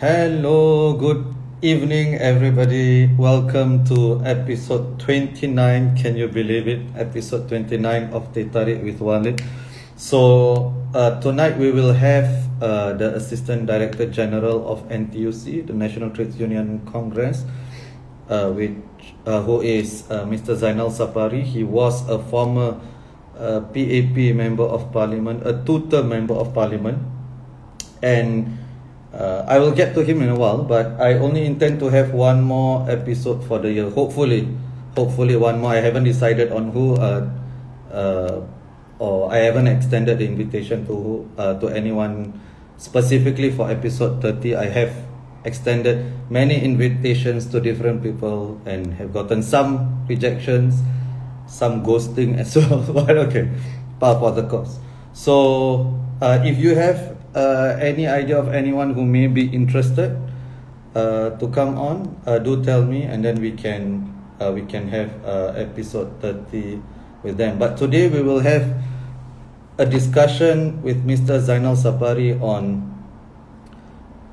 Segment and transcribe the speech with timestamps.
[0.00, 1.26] Hello, good
[1.60, 3.04] evening, everybody.
[3.18, 5.94] Welcome to episode 29.
[5.94, 6.80] Can you believe it?
[6.96, 9.44] Episode 29 of Teh Tarik with Walid.
[9.96, 12.32] So, uh, tonight we will have
[12.62, 17.44] uh, the Assistant Director General of NTUC, the National Trades Union Congress,
[18.30, 18.72] uh, which,
[19.26, 20.56] uh, who is uh, Mr.
[20.56, 21.42] Zainal Sapari.
[21.42, 22.80] He was a former
[23.36, 27.04] uh, PAP Member of Parliament, a two-term Member of Parliament,
[28.00, 28.59] and
[29.12, 32.12] uh, I will get to him in a while, but I only intend to have
[32.14, 33.90] one more episode for the year.
[33.90, 34.46] Hopefully,
[34.94, 35.72] hopefully one more.
[35.72, 37.28] I haven't decided on who, uh,
[37.90, 38.40] uh,
[38.98, 42.38] or I haven't extended the invitation to who, uh, to anyone
[42.78, 44.54] specifically for episode thirty.
[44.54, 44.94] I have
[45.44, 50.82] extended many invitations to different people and have gotten some rejections,
[51.48, 52.86] some ghosting as well.
[52.94, 53.50] but okay,
[53.98, 54.78] part for the course.
[55.12, 60.16] So, uh, if you have uh, any idea of anyone who may be interested
[60.94, 64.10] uh, to come on, uh, do tell me, and then we can
[64.40, 66.82] uh, we can have uh, episode thirty
[67.22, 67.58] with them.
[67.58, 68.66] But today we will have
[69.78, 71.40] a discussion with Mr.
[71.40, 72.90] Zainal Sapari on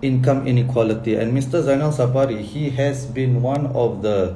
[0.01, 1.15] income inequality.
[1.15, 1.63] And Mr.
[1.63, 4.35] Zainal Sapari, he has been one of the,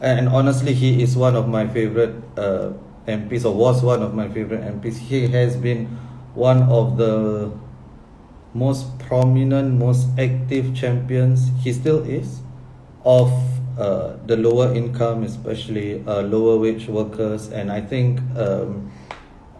[0.00, 2.72] and honestly, he is one of my favorite uh,
[3.06, 4.98] MPs, or was one of my favorite MPs.
[4.98, 5.86] He has been
[6.34, 7.52] one of the
[8.58, 12.40] most prominent, most active champions, he still is,
[13.04, 13.30] of
[13.78, 17.48] uh, the lower income, especially uh, lower wage workers.
[17.48, 18.90] And I think um,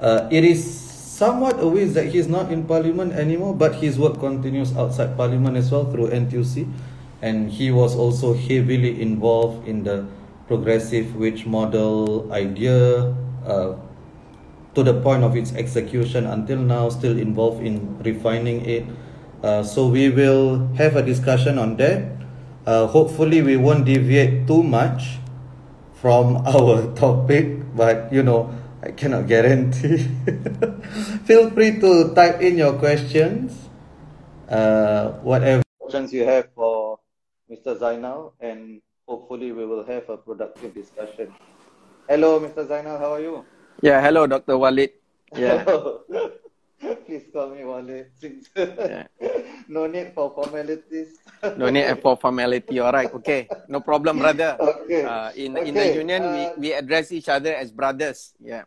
[0.00, 4.18] uh, it is somewhat a waste that he's not in parliament anymore, but his work
[4.18, 6.66] continues outside parliament as well through NTUC.
[7.22, 10.06] And he was also heavily involved in the
[10.46, 13.14] progressive wage model idea.
[13.46, 13.76] Uh,
[14.74, 18.84] to the point of its execution until now, still involved in refining it.
[19.42, 22.04] Uh, so we will have a discussion on that.
[22.66, 25.18] Uh, hopefully, we won't deviate too much
[25.94, 28.52] from our topic, but you know,
[28.82, 29.98] I cannot guarantee.
[31.24, 33.56] Feel free to type in your questions,
[34.48, 36.98] uh, whatever questions you have for
[37.50, 37.78] Mr.
[37.78, 41.32] Zainal, and hopefully, we will have a productive discussion.
[42.08, 42.66] Hello, Mr.
[42.66, 43.44] Zainal, how are you?
[43.78, 44.58] Yeah, hello, Dr.
[44.58, 44.90] Walid.
[45.36, 45.62] Yeah.
[47.06, 48.10] Please call me Walid.
[48.56, 49.06] Yeah.
[49.68, 51.18] no need for formalities.
[51.56, 52.78] No need for formality.
[52.80, 53.12] All right.
[53.22, 53.48] Okay.
[53.68, 54.56] No problem, brother.
[54.88, 55.04] Okay.
[55.04, 55.68] Uh, in okay.
[55.68, 58.32] in the union, uh, we, we address each other as brothers.
[58.40, 58.64] Yeah.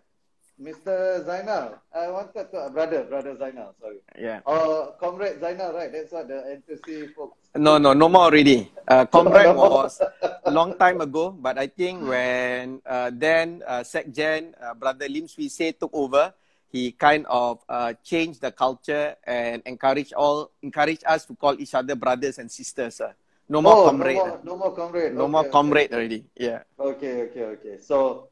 [0.62, 1.26] Mr.
[1.26, 3.74] Zainal, I wanted to brother, brother Zainal.
[3.82, 3.98] Sorry.
[4.14, 4.46] Yeah.
[4.46, 5.92] Or comrade Zainal, right?
[5.92, 7.38] That's what the NTC folks.
[7.56, 8.70] No, no, no more already.
[8.88, 10.00] Uh, comrade was
[10.46, 15.28] a long time ago, but I think when uh, then uh, Secgen, uh, brother Lim
[15.28, 16.32] Swee Say took over,
[16.70, 21.74] he kind of uh, changed the culture and encouraged all encouraged us to call each
[21.74, 23.02] other brothers and sisters.
[23.02, 23.14] Uh.
[23.50, 24.16] No more oh, comrade.
[24.16, 24.28] No uh.
[24.28, 25.14] more, no more comrade.
[25.14, 25.50] No okay, more okay.
[25.50, 26.24] comrade already.
[26.38, 26.64] Yeah.
[26.80, 27.76] Okay, okay, okay.
[27.84, 28.31] So, uh,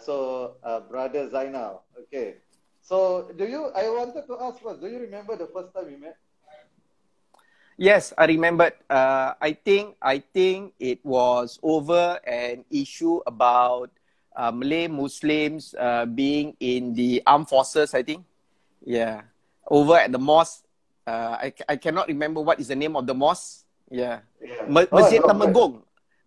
[0.00, 1.84] so uh, brother Zainal.
[2.08, 2.40] Okay.
[2.86, 3.74] So, do you?
[3.74, 4.80] I wanted to ask first.
[4.80, 6.16] Do you remember the first time we met?
[7.76, 8.78] Yes, I remembered.
[8.88, 13.90] Uh, I think I think it was over an issue about
[14.38, 17.92] uh, Malay Muslims uh, being in the armed forces.
[17.92, 18.22] I think,
[18.86, 19.26] yeah,
[19.66, 20.62] over at the mosque.
[21.04, 23.66] Uh, I I cannot remember what is the name of the mosque.
[23.90, 24.62] Yeah, Yeah.
[24.90, 25.26] Oh, Masjid no,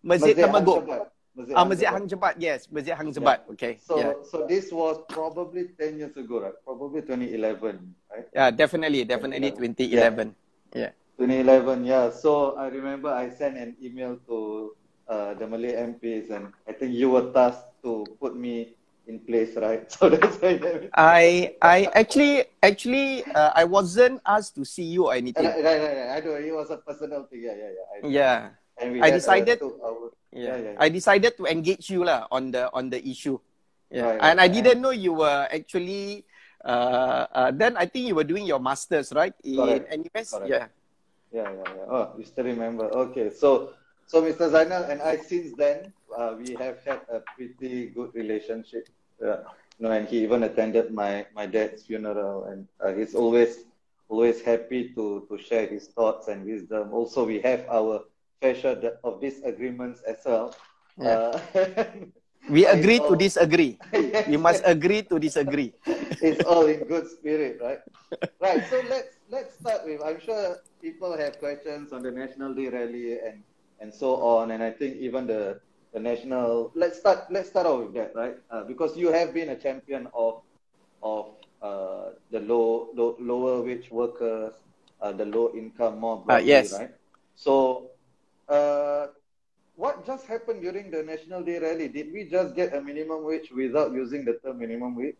[0.04, 0.84] Masjid Hang Temenggung.
[0.84, 1.19] Jebat.
[1.40, 1.88] Masjid Ah, Hang Masjid.
[1.88, 2.34] Hang Jebat.
[2.38, 3.38] Yes, Masjid Hang Jebat.
[3.56, 3.78] Okay.
[3.80, 4.12] So, yeah.
[4.28, 6.56] so this was probably 10 years ago, right?
[6.64, 7.80] Probably 2011,
[8.12, 8.26] right?
[8.34, 10.34] Yeah, definitely, definitely, 2011.
[10.74, 10.90] Yeah.
[11.18, 12.10] 2011, yeah.
[12.10, 14.72] So I remember I sent an email to
[15.08, 18.72] uh, the Malay MPs, and I think you were tasked to put me
[19.08, 19.84] in place, right?
[19.92, 20.88] So that's why.
[20.94, 25.44] I I actually actually uh, I wasn't asked to see you or anything.
[25.44, 26.14] Right, right, right.
[26.14, 27.42] I know it was a personal thing.
[27.42, 27.86] Yeah, yeah, yeah.
[27.90, 28.38] I, Yeah.
[28.80, 30.54] And we I had a decided- two-hour- Yeah.
[30.54, 30.78] Yeah, yeah, yeah.
[30.78, 33.38] I decided to engage you lah on the on the issue.
[33.90, 34.14] Yeah.
[34.14, 36.22] Right, and I didn't know you were actually
[36.62, 39.34] uh, uh then I think you were doing your masters, right?
[39.42, 39.90] In Correct.
[39.90, 40.28] NUS?
[40.30, 40.50] Correct.
[40.50, 40.66] Yeah.
[41.30, 41.86] Yeah, yeah, yeah.
[41.90, 42.90] Oh, you still remember.
[43.10, 43.74] Okay, so
[44.06, 44.50] so Mr.
[44.50, 48.86] Zainal and I since then uh, we have had a pretty good relationship.
[49.18, 49.42] Uh,
[49.78, 53.66] you know, and he even attended my my dad's funeral, and uh, he's always
[54.10, 56.94] always happy to to share his thoughts and wisdom.
[56.94, 58.06] Also, we have our
[58.40, 60.54] fair share of disagreements as well.
[60.98, 61.20] Yeah.
[61.54, 61.84] Uh,
[62.50, 63.78] We agree to all- disagree.
[63.92, 64.72] Yes, We must yes.
[64.74, 65.72] agree to disagree.
[66.20, 67.80] it's all in good spirit, right?
[68.40, 68.64] Right.
[68.66, 70.00] So let's let's start with.
[70.02, 73.44] I'm sure people have questions on the National Day rally and
[73.80, 75.60] and so on, and I think even the
[75.92, 76.72] the national.
[76.74, 77.30] Let's start.
[77.30, 78.36] Let's start off with that, right?
[78.50, 80.42] Uh, because you have been a champion of
[81.02, 84.54] of uh, the low, low lower wage workers,
[85.00, 86.72] uh, the low income more broadly, yes.
[86.72, 86.90] right?
[87.34, 87.89] So,
[88.50, 89.06] uh,
[89.76, 91.88] what just happened during the National Day rally?
[91.88, 95.16] Did we just get a minimum wage without using the term minimum wage?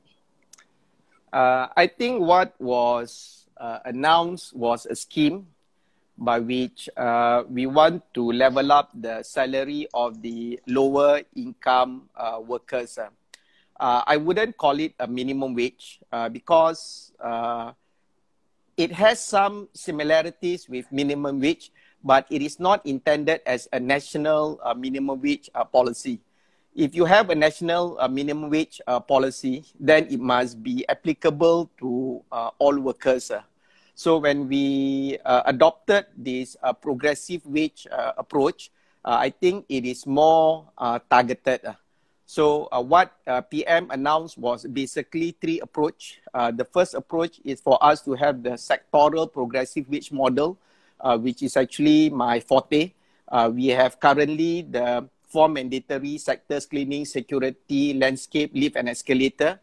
[1.32, 5.46] Uh, I think what was uh, announced was a scheme
[6.18, 12.40] by which uh, we want to level up the salary of the lower income uh,
[12.44, 12.98] workers.
[12.98, 16.00] Uh, I wouldn't call it a minimum wage
[16.32, 17.12] because
[18.76, 21.70] it has some similarities with minimum wage,
[22.04, 26.20] but it is not intended as a national uh, minimum wage policy.
[26.74, 32.78] If you have a national minimum wage policy, then it must be applicable to all
[32.78, 33.32] workers.
[34.00, 38.72] So when we uh, adopted this uh, progressive wage uh, approach,
[39.04, 41.60] uh, I think it is more uh, targeted.
[42.24, 43.12] So uh, what
[43.50, 46.16] PM announced was basically three approach.
[46.32, 50.56] the first approach is for us to have the sectoral progressive wage model,
[51.18, 52.92] which is actually my forte.
[53.52, 59.60] we have currently the four mandatory sectors, cleaning, security, landscape, lift and escalator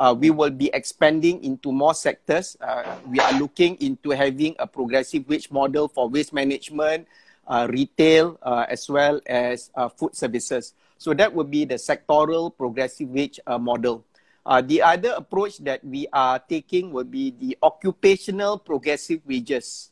[0.00, 2.56] uh, we will be expanding into more sectors.
[2.60, 7.06] Uh, we are looking into having a progressive wage model for waste management,
[7.46, 10.74] uh, retail, uh, as well as uh, food services.
[10.98, 14.04] So that would be the sectoral progressive wage uh, model.
[14.66, 19.89] the other approach that we are taking will be the occupational progressive wages.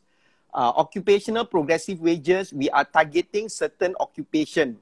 [0.53, 4.77] Occupational progressive wages, we are targeting certain occupation.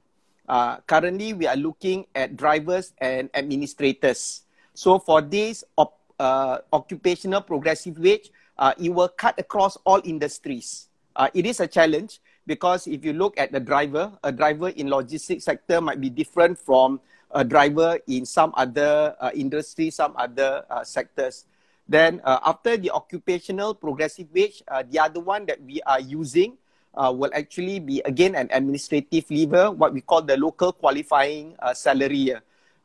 [0.86, 4.42] currently, we are looking at drivers and administrators.
[4.78, 10.88] So for this op, uh, occupational progressive wage, uh, it will cut across all industries.
[11.16, 14.88] Uh, it is a challenge because if you look at the driver, a driver in
[14.88, 17.00] logistics sector might be different from
[17.32, 21.46] a driver in some other uh, industry, some other uh, sectors.
[21.88, 26.58] Then uh, after the occupational progressive wage, the other one that we are using
[26.94, 32.34] will actually be again an administrative lever, what we call the local qualifying salary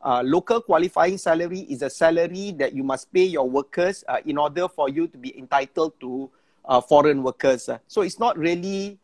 [0.04, 4.38] uh, local qualifying salary is a salary that you must pay your workers uh, in
[4.38, 6.30] order for you to be entitled to
[6.66, 7.70] uh, foreign workers.
[7.70, 7.80] Uh.
[7.88, 9.00] So it's not really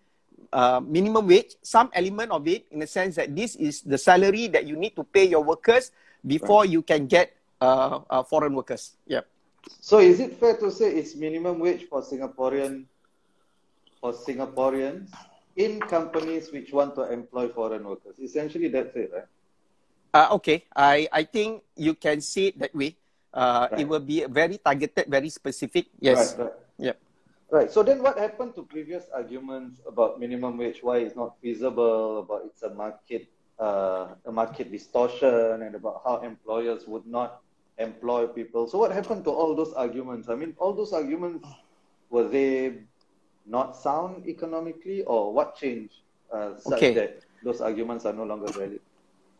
[0.51, 1.55] uh, minimum wage.
[1.63, 4.95] Some element of it, in the sense that this is the salary that you need
[4.97, 5.91] to pay your workers
[6.27, 6.69] before right.
[6.69, 7.31] you can get
[7.61, 8.95] uh, foreign workers.
[9.07, 9.25] Yep.
[9.67, 12.85] So is it fair to say it's minimum wage for Singaporean
[13.99, 15.11] for Singaporeans
[15.55, 18.19] in companies which want to employ foreign workers?
[18.19, 19.29] Essentially, that's it, right?
[20.13, 22.95] Uh, okay, I, I think you can see it that way.
[23.33, 23.81] Uh, right.
[23.81, 25.87] It will be very targeted, very specific.
[25.99, 26.33] Yes.
[26.33, 26.53] Right, right.
[26.79, 26.97] Yep.
[27.51, 27.71] Right.
[27.71, 32.43] So then what happened to previous arguments about minimum wage, why it's not feasible, about
[32.45, 33.27] it's a market
[33.59, 37.41] uh, a market distortion and about how employers would not
[37.79, 38.67] employ people.
[38.67, 40.29] So what happened to all those arguments?
[40.29, 41.47] I mean, all those arguments,
[42.09, 42.83] were they
[43.45, 45.95] not sound economically or what changed
[46.31, 46.93] uh, such okay.
[46.93, 48.81] that those arguments are no longer valid?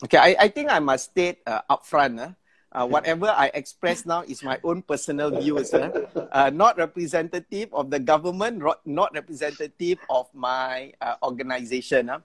[0.03, 2.19] Okay, I, I think I must state uh, upfront.
[2.19, 2.31] Uh,
[2.71, 7.89] uh, whatever I express now is my own personal views, uh, uh, not representative of
[7.89, 12.09] the government, not representative of my uh, organization.
[12.09, 12.19] Uh.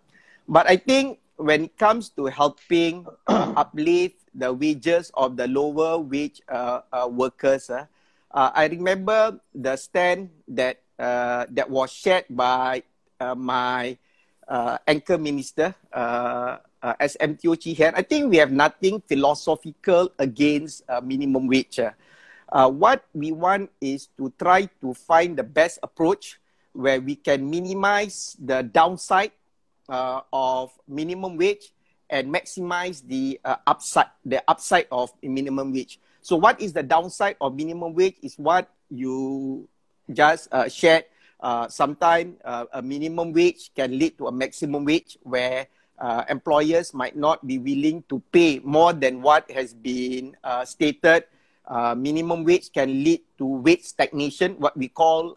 [0.47, 6.43] But I think when it comes to helping uplift the wages of the lower wage
[6.49, 7.87] uh, uh, workers, uh,
[8.31, 12.83] uh, I remember the stand that uh, that was shared by
[13.21, 13.99] uh, my
[14.49, 15.75] uh, anchor minister.
[15.93, 21.81] Uh, uh, as MTO Chihen, I think we have nothing philosophical against uh, minimum wage.
[21.81, 26.39] Uh, what we want is to try to find the best approach
[26.75, 29.33] where we can minimize the downside
[29.89, 31.73] uh, of minimum wage
[32.11, 36.01] and maximize the uh, upside the upside of minimum wage.
[36.21, 39.69] So what is the downside of minimum wage is what you
[40.13, 41.05] just uh, shared.
[41.41, 45.67] Uh, Sometimes uh, a minimum wage can lead to a maximum wage where
[45.99, 51.25] uh, employers might not be willing to pay more than what has been uh, stated.
[51.97, 55.37] Minimum wage can lead to wage stagnation, what we call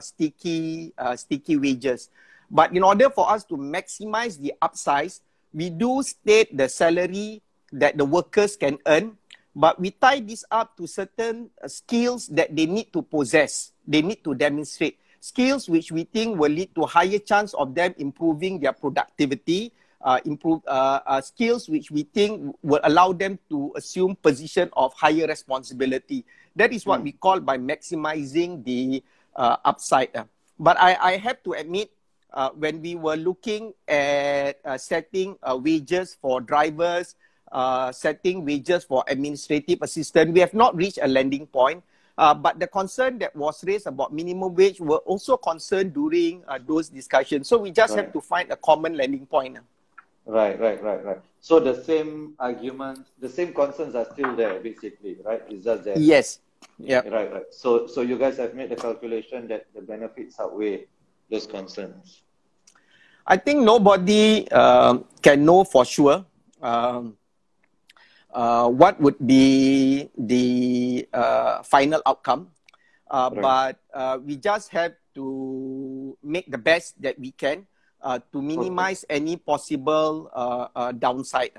[0.00, 2.08] sticky, sticky wages.
[2.50, 5.20] But in order for us to maximize the upsize,
[5.54, 7.42] we do state the salary
[7.72, 9.16] that the workers can earn,
[9.54, 14.22] but we tie this up to certain skills that they need to possess, they need
[14.24, 18.72] to demonstrate skills which we think will lead to higher chance of them improving their
[18.72, 24.68] productivity, uh, improve uh, uh, skills which we think will allow them to assume position
[24.72, 26.24] of higher responsibility.
[26.56, 27.04] That is what mm.
[27.04, 29.04] we call by maximizing the
[29.36, 30.08] uh, upside.
[30.58, 31.90] But I, I have to admit,
[32.32, 37.14] uh, when we were looking at uh, setting wages for drivers,
[37.92, 41.82] setting wages for administrative assistant, we have not reached a landing point.
[42.18, 46.58] Uh, but the concern that was raised about minimum wage were also concerned during uh,
[46.66, 47.48] those discussions.
[47.48, 48.04] So we just Right.
[48.04, 49.56] have to find a common landing point.
[50.26, 51.20] Right, right, right, right.
[51.40, 55.40] So the same arguments, the same concerns are still there, basically, right?
[55.48, 55.96] It's just that.
[55.96, 56.40] Yes.
[56.78, 57.00] Yeah.
[57.08, 57.48] Right, right.
[57.52, 60.84] So, so you guys have made the calculation that the benefits outweigh
[61.30, 62.22] those concerns.
[63.26, 66.24] I think nobody um, can know for sure
[66.62, 67.16] um,
[68.32, 72.48] uh, what would be the uh, final outcome.
[73.10, 73.42] Uh, Right.
[73.42, 77.66] But uh, we just have to make the best that we can
[78.02, 81.52] uh, to minimize any possible uh, uh, downside.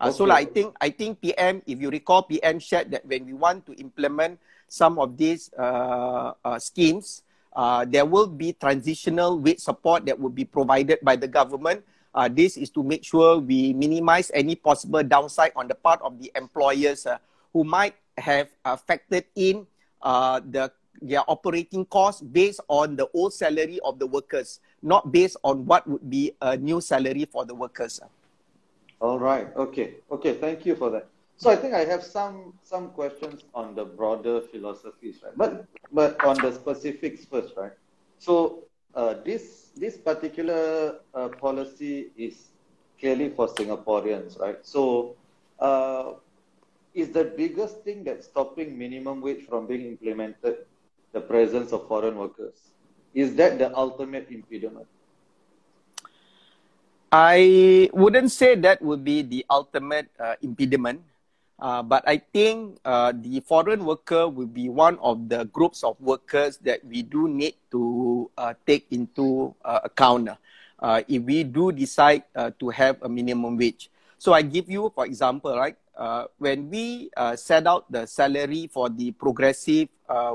[0.00, 0.30] Uh, So Okay.
[0.30, 3.66] like, I think I think PM, if you recall, PM shared that when we want
[3.66, 7.22] to implement some of these uh, uh, schemes,
[7.56, 11.82] uh, there will be transitional wage support that will be provided by the government.
[12.14, 16.20] Uh, this is to make sure we minimize any possible downside on the part of
[16.20, 17.16] the employers uh,
[17.52, 19.66] who might have uh, factored in
[20.02, 20.70] uh, the
[21.02, 25.86] their operating costs based on the old salary of the workers, not based on what
[25.86, 28.00] would be a new salary for the workers.
[29.00, 29.48] All right.
[29.56, 29.96] Okay.
[30.10, 30.32] Okay.
[30.40, 31.06] Thank you for that.
[31.38, 35.36] So I think I have some some questions on the broader philosophies, right?
[35.36, 37.72] But but on the specifics first, right?
[38.18, 38.64] So
[38.94, 42.52] uh, this this particular uh, policy is
[42.98, 44.64] clearly for Singaporeans, right?
[44.64, 45.16] So
[45.58, 46.14] uh,
[46.94, 50.64] is the biggest thing that's stopping minimum wage from being implemented
[51.12, 52.72] the presence of foreign workers?
[53.14, 54.86] Is that the ultimate impediment?
[57.12, 61.02] I wouldn't say that would be the ultimate uh, impediment,
[61.58, 65.96] uh, but I think uh, the foreign worker will be one of the groups of
[66.00, 70.28] workers that we do need to uh, take into uh, account
[70.80, 72.24] uh, if we do decide
[72.58, 73.90] to have a minimum wage.
[74.18, 75.76] So I give you, for example, right,
[76.36, 79.88] when we set out the salary for the progressive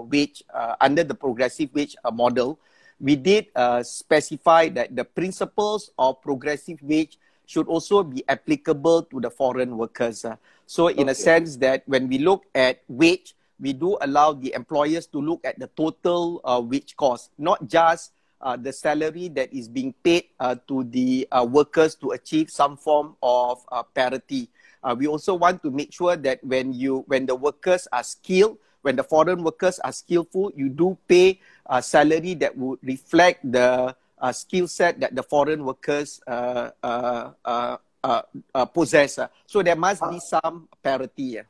[0.10, 0.44] wage
[0.82, 2.58] under the progressive wage model,
[3.00, 3.46] we did
[3.84, 10.26] specify that the principles of progressive wage should also be applicable to the foreign workers.
[10.26, 10.36] uh.
[10.66, 15.06] So, in a sense that when we look at wage, we do allow the employers
[15.08, 19.68] to look at the total uh, wage cost, not just uh, the salary that is
[19.68, 24.50] being paid uh, to the uh, workers to achieve some form of uh, parity.
[24.84, 28.58] Uh, we also want to make sure that when you when the workers are skilled,
[28.82, 33.96] when the foreign workers are skillful, you do pay a salary that would reflect the
[34.22, 38.22] uh, skill set that the foreign workers uh, uh, uh, uh,
[38.54, 39.18] uh, possess.
[39.18, 39.28] uh.
[39.46, 41.42] So there must be some parity.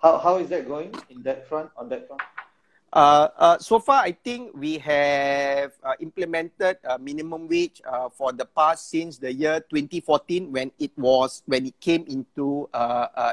[0.00, 2.22] How how is that going in that front on that front?
[2.90, 8.46] Uh, uh, so far, I think we have uh, implemented minimum wage uh, for the
[8.46, 12.66] past since the year 2014 when it was when it came into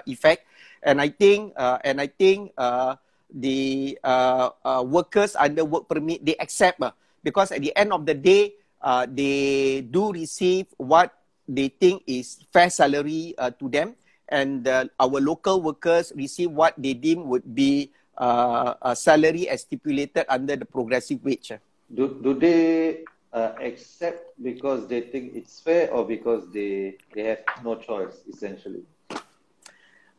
[0.06, 0.46] effect,
[0.84, 3.02] and I think uh, and I think uh,
[3.34, 6.82] the uh, uh, workers under work permit they accept
[7.24, 8.54] because at the end of the day
[8.88, 11.12] uh, they do receive what
[11.44, 14.00] they think is fair salary uh, to them,
[14.32, 19.68] and uh, our local workers receive what they deem would be uh, a salary as
[19.68, 21.52] stipulated under the progressive wage.
[21.92, 23.04] Do do they
[23.36, 28.88] uh, accept because they think it's fair or because they they have no choice essentially?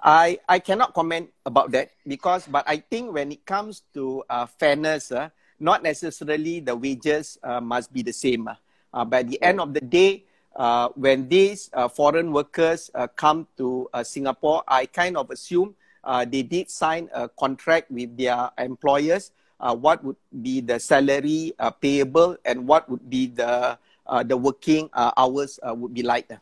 [0.01, 4.47] I I cannot comment about that because, but I think when it comes to uh,
[4.47, 8.49] fairness, uh, not necessarily the wages uh, must be the same.
[8.49, 8.55] Uh,
[8.89, 10.25] Uh, by the end of the day,
[10.57, 15.77] uh, when these uh, foreign workers uh, come to uh, Singapore, I kind of assume
[16.03, 19.31] uh, they did sign a contract with their employers.
[19.61, 23.77] Uh, what would be the salary uh, payable and what would be the
[24.09, 26.33] uh, the working uh, hours uh, would be like?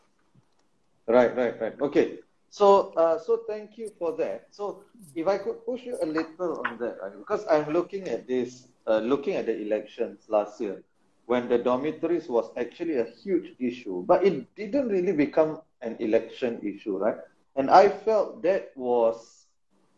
[1.03, 1.75] Right, right, right.
[1.81, 2.23] Okay.
[2.57, 4.47] So, uh, so thank you for that.
[4.49, 4.81] So,
[5.13, 7.15] if I could push you a little on that, right?
[7.15, 10.81] because I'm looking at this, uh, looking at the elections last year,
[11.27, 16.59] when the dormitories was actually a huge issue, but it didn't really become an election
[16.63, 17.17] issue, right?
[17.55, 19.45] And I felt that was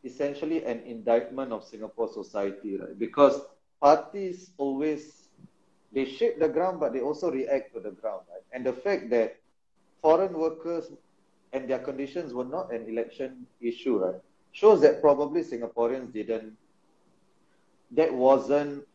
[0.03, 2.99] essentially an indictment of Singapore society, right?
[2.99, 3.39] Because
[3.81, 5.29] parties always
[5.93, 8.43] they shape the ground, but they also react to the ground, right?
[8.51, 9.37] And the fact that
[10.01, 10.91] foreign workers
[11.53, 14.21] and their conditions were not an election issue, right?
[14.51, 16.57] Shows that probably Singaporeans didn't,
[17.91, 18.85] that wasn't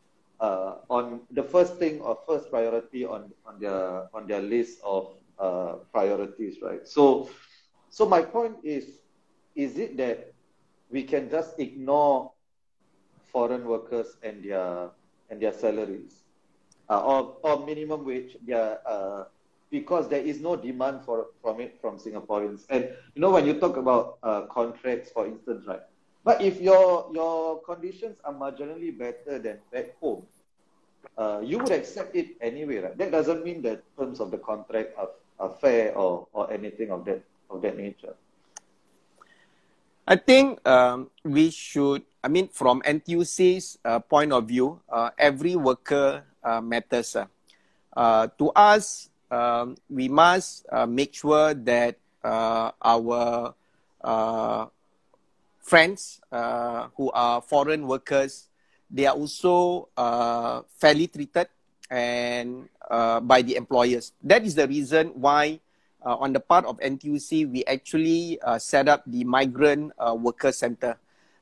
[0.40, 5.14] uh, on the first thing or first priority on, on their on their list of
[5.38, 6.86] uh, priorities, right?
[6.86, 7.28] So,
[7.90, 9.00] so my point is,
[9.54, 10.32] is it that
[10.90, 12.32] we can just ignore
[13.32, 14.90] foreign workers and their
[15.30, 16.22] and their salaries,
[16.88, 19.24] uh, or or minimum wage, their uh,
[19.74, 22.62] because there is no demand for from it from Singaporeans.
[22.70, 25.82] And you know when you talk about uh, contracts, for instance, right?
[26.22, 30.22] But if your your conditions are marginally better than back home,
[31.18, 32.94] uh, you would accept it anyway, right?
[32.94, 35.10] That doesn't mean that terms of the contract are,
[35.42, 38.14] are fair or, or anything of that of that nature.
[40.06, 42.06] I think um, we should.
[42.22, 47.18] I mean, from NTUC's uh, point of view, uh, every worker uh, matters.
[47.18, 48.26] Uh.
[48.38, 53.54] To us, um, we must uh, make sure that our
[55.58, 56.20] friends
[56.94, 58.48] who are foreign workers
[58.94, 61.50] they are also uh, fairly treated
[61.90, 64.12] and uh, by the employers.
[64.22, 65.58] That is the reason why,
[66.06, 70.52] uh, on the part of NTUC, we actually uh, set up the Migrant uh, Worker
[70.52, 70.96] Center.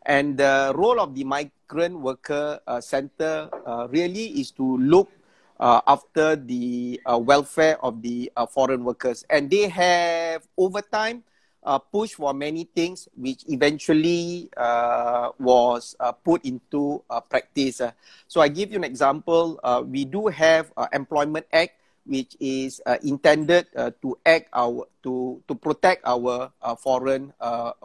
[0.06, 3.52] And the role of the Migrant Worker uh, Center
[3.90, 5.12] really is to look
[5.62, 9.24] after the welfare of the foreign workers.
[9.30, 11.22] And they have, over time,
[11.64, 17.80] uh, push for many things which eventually uh, was uh, put into uh, practice.
[17.80, 17.92] Uh.
[18.26, 19.60] so I give you an example.
[19.62, 23.66] Uh, we do have Employment Act which is intended
[24.02, 27.32] to act our to to protect our foreign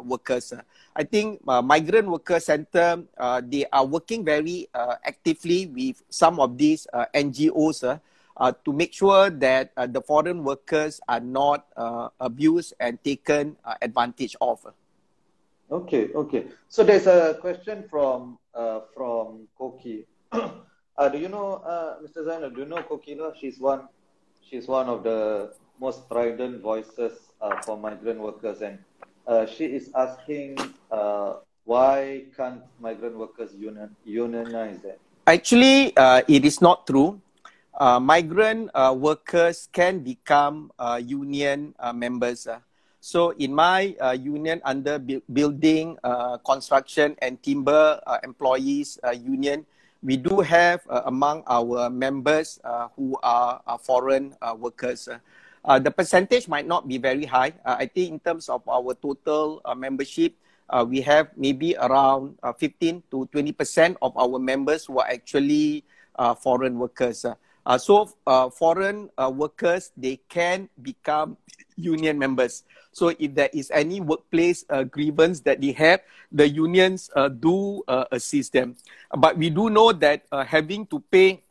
[0.01, 0.53] workers.
[0.95, 3.03] I think Migrant Worker Center
[3.45, 7.99] they are working very actively with some of these NGOs
[8.37, 13.57] uh, to make sure that uh, the foreign workers are not uh, abused and taken
[13.65, 14.65] uh, advantage of.
[15.69, 16.45] Okay, okay.
[16.69, 20.05] So there's a question from uh, from Koki.
[20.97, 21.61] Uh, do you know,
[22.01, 22.25] Mr.
[22.25, 22.49] Zainal?
[22.49, 23.35] Do you know Kokila?
[23.39, 23.87] She's one.
[24.49, 27.13] She's one of the most strident voices
[27.65, 28.79] for migrant workers, and
[29.49, 30.57] she is asking
[31.65, 34.99] why can't migrant workers union, unionize it?
[35.27, 35.91] Actually,
[36.27, 37.19] it is not true
[37.77, 42.47] uh, migrant uh, workers can become uh, union uh, members.
[42.47, 42.59] Uh.
[42.99, 45.97] So in my uh, union under bu- building,
[46.45, 49.65] construction and timber employees union,
[50.07, 55.11] we do have uh, among our members uh, who are, foreign uh, workers.
[55.83, 57.51] the percentage might not be very high.
[57.67, 60.31] I think in terms of our total membership,
[60.87, 65.83] we have maybe around 15 to 20% of our members who are actually
[66.39, 67.27] foreign workers.
[67.67, 71.35] Uh, so uh, foreign uh, workers they can become
[71.75, 72.63] union members.
[72.95, 75.99] So if there is any workplace uh, grievance that they have,
[76.31, 78.79] the unions uh, do uh, assist them.
[79.11, 81.43] But we do know that having to pay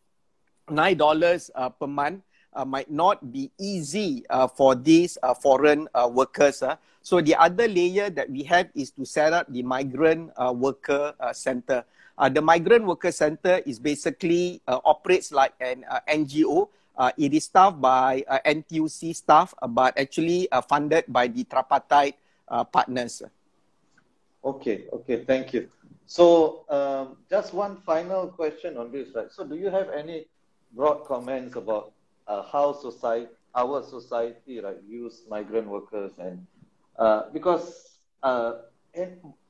[0.72, 2.24] nine dollars per month
[2.64, 4.24] might not be easy
[4.56, 6.64] for these foreign workers.
[7.04, 11.84] So the other layer that we have is to set up the migrant worker center.
[12.16, 16.68] Uh, the Migrant Worker Center is basically uh, operates like an uh, NGO.
[16.96, 22.16] Uh, it is staffed by uh, NTUC staff, uh, but actually funded by the tripartite
[22.72, 23.22] partners.
[24.42, 25.68] Okay, okay, thank you.
[26.06, 29.30] So, um, just one final question on this, right?
[29.30, 30.24] So, do you have any
[30.72, 31.92] broad comments about
[32.26, 36.46] how society, our society, right, views migrant workers and
[37.32, 37.98] because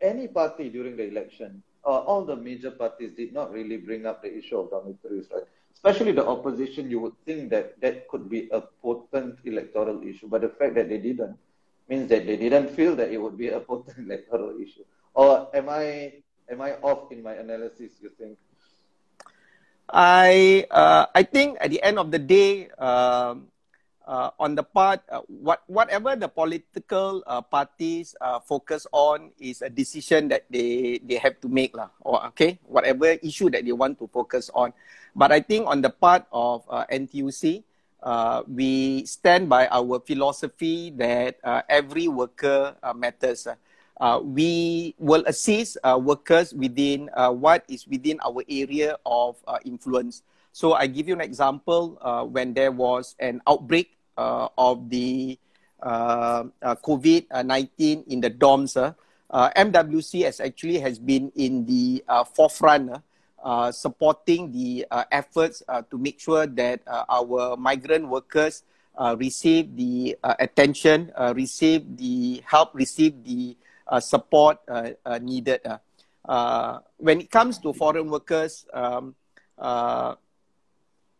[0.02, 4.22] any party during the election uh, all the major parties did not really bring up
[4.22, 5.44] the issue of dormitories, right?
[5.72, 10.42] Especially the opposition, you would think that that could be a potent electoral issue, but
[10.42, 11.36] the fact that they didn't
[11.88, 14.84] means that they didn't feel that it would be a potent electoral issue.
[15.14, 16.12] Or am I
[16.50, 17.92] am I off in my analysis?
[18.02, 18.38] You think?
[19.88, 23.48] I uh, I think at the end of the day, um,
[24.06, 29.60] uh, on the part, uh, what whatever the political uh, parties uh, focus on is
[29.60, 31.90] a decision that they they have to make lah.
[32.00, 34.72] Or okay, whatever issue that they want to focus on.
[35.18, 37.66] But I think on the part of uh, NTUC,
[38.02, 43.50] uh, we stand by our philosophy that every worker matters.
[44.22, 50.22] we will assist workers within what is within our area of influence.
[50.56, 55.38] So I give you an example uh, when there was an outbreak Uh, of the
[55.82, 58.72] uh, uh, COVID-19 in the dorms.
[58.72, 58.96] Uh,
[59.28, 62.02] uh, MWC has actually has been in the
[62.32, 62.96] forefront
[63.76, 68.64] supporting the efforts to make sure that our migrant workers
[69.20, 73.54] receive the attention, receive the help, receive the
[74.00, 74.56] support
[75.20, 75.60] needed.
[76.96, 79.14] when it comes to foreign workers, um,
[79.58, 80.14] uh,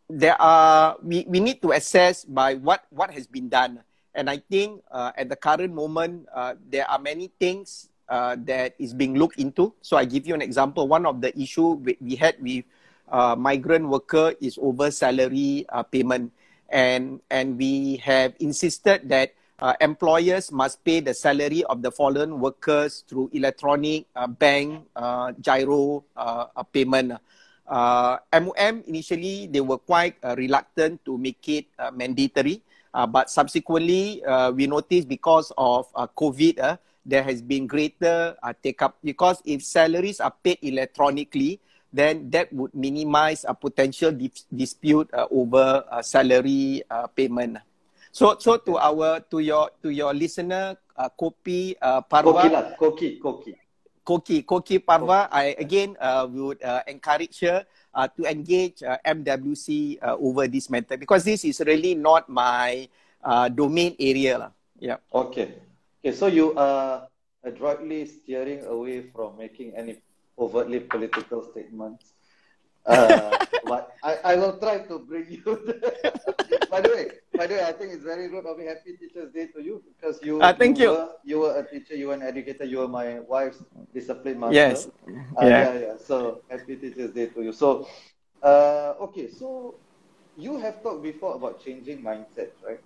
[0.09, 3.83] there are we, we need to assess by what what has been done.
[4.17, 8.75] And i think uh, at the current moment uh, there are many things uh, that
[8.79, 9.75] is being looked into.
[9.83, 10.89] So i give you an example.
[10.89, 12.65] One of the issue we, we had with
[13.11, 16.33] uh, migrant worker is over salary uh, payment.
[16.71, 22.41] And and we have insisted that uh, employers must pay the salary of the foreign
[22.41, 24.07] workers through electronic
[24.39, 24.83] bank
[25.41, 26.03] GIRO
[26.73, 27.23] payment.
[27.67, 32.63] Uh, MOM initially they were quite uh, reluctant to make it uh, mandatory,
[32.95, 38.35] uh, but subsequently uh, we noticed because of uh, COVID, uh, there has been greater
[38.43, 38.99] uh, take up.
[39.03, 41.61] Because if salaries are paid electronically,
[41.93, 47.59] then that would minimize a potential dis- dispute uh, over uh, salary uh, payment.
[48.13, 52.65] So, so to our to your to your listener, uh, Kopi uh, Parwa, Koki lah,
[52.79, 53.53] Koki, Koki.
[54.07, 59.99] Koki Koki Parwa, I again uh, would uh, encourage her uh, to engage uh, MWC
[59.99, 62.87] uh, over this matter because this is really not my
[63.27, 64.55] uh, domain area.
[64.79, 65.03] Yeah.
[65.11, 65.59] Okay.
[65.99, 67.11] Okay, so you are
[67.43, 69.99] adroitly steering away from making any
[70.39, 72.15] overtly political statements.
[72.87, 73.35] Uh,
[73.67, 75.43] but I, I will try to bring you.
[76.71, 77.05] by the way,
[77.37, 78.67] by the way, I think it's very good of me.
[78.67, 80.41] Happy Teachers Day to you because you.
[80.41, 80.91] Uh, thank you.
[80.91, 81.95] Were, you were a teacher.
[81.97, 82.65] You were an educator.
[82.65, 83.63] You were my wife's
[83.95, 84.55] discipline master.
[84.55, 84.89] Yes.
[85.37, 85.49] Uh, Yeah.
[85.49, 85.97] yeah, yeah.
[85.99, 87.53] So happy Teachers Day to you.
[87.53, 87.87] So,
[88.43, 89.29] uh, okay.
[89.29, 89.75] So
[90.37, 92.81] you have talked before about changing mindset, right?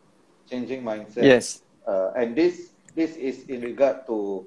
[0.49, 1.23] Changing mindset.
[1.25, 1.63] Yes.
[1.87, 4.47] Uh, and this this is in regard to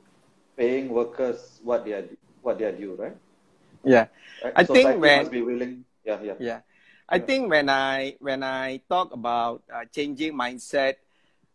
[0.58, 2.06] paying workers what they are
[2.42, 3.16] what they are due, right?
[3.84, 4.08] Yeah.
[4.44, 4.54] right?
[4.56, 5.86] I think Society when- must be willing.
[6.04, 6.36] Yeah, yeah.
[6.40, 6.60] Yeah.
[7.10, 10.96] I think when I when I talk about uh, changing mindset,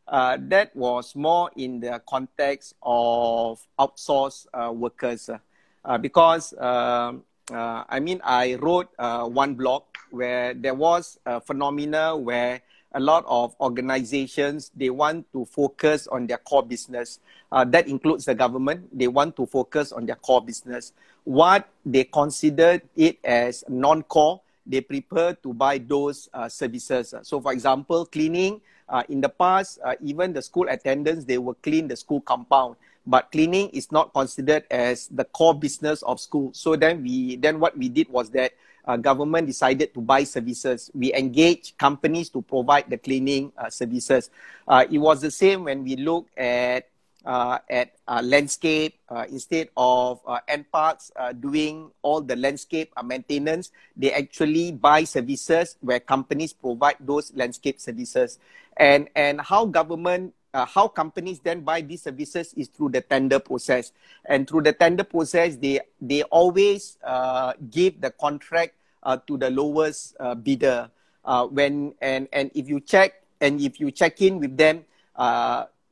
[0.06, 5.38] uh, that was more in the context of outsourced uh, workers, uh,
[5.84, 12.16] uh, because um, uh, I mean I wrote one blog where there was a phenomena
[12.16, 17.20] where a lot of organizations they want to focus on their core business.
[17.52, 18.88] Uh, that includes the government.
[18.96, 20.92] They want to focus on their core business.
[21.24, 27.14] What they considered it as non-core, they prefer to buy those uh, services.
[27.22, 28.60] So, for example, cleaning.
[28.88, 32.74] Uh, in the past, uh, even the school attendants they will clean the school compound,
[33.06, 36.48] but cleaning is not considered as the core business of school.
[36.54, 38.52] So then we then what we did was that
[38.88, 40.90] uh, government decided to buy services.
[40.94, 44.30] We engage companies to provide the cleaning uh, services.
[44.66, 49.68] Uh, it was the same when we look at uh, at uh, landscape uh, instead
[49.76, 53.70] of uh, NParks uh, doing all the landscape uh, maintenance.
[53.96, 58.38] They actually buy services where companies provide those landscape services,
[58.76, 60.34] and and how government.
[60.54, 63.92] Uh, how companies then buy these services is through the tender process,
[64.24, 69.50] and through the tender process, they they always uh, give the contract uh, to the
[69.50, 70.90] lowest uh, bidder.
[71.22, 74.82] Uh, when and and if you check and if you check in with them,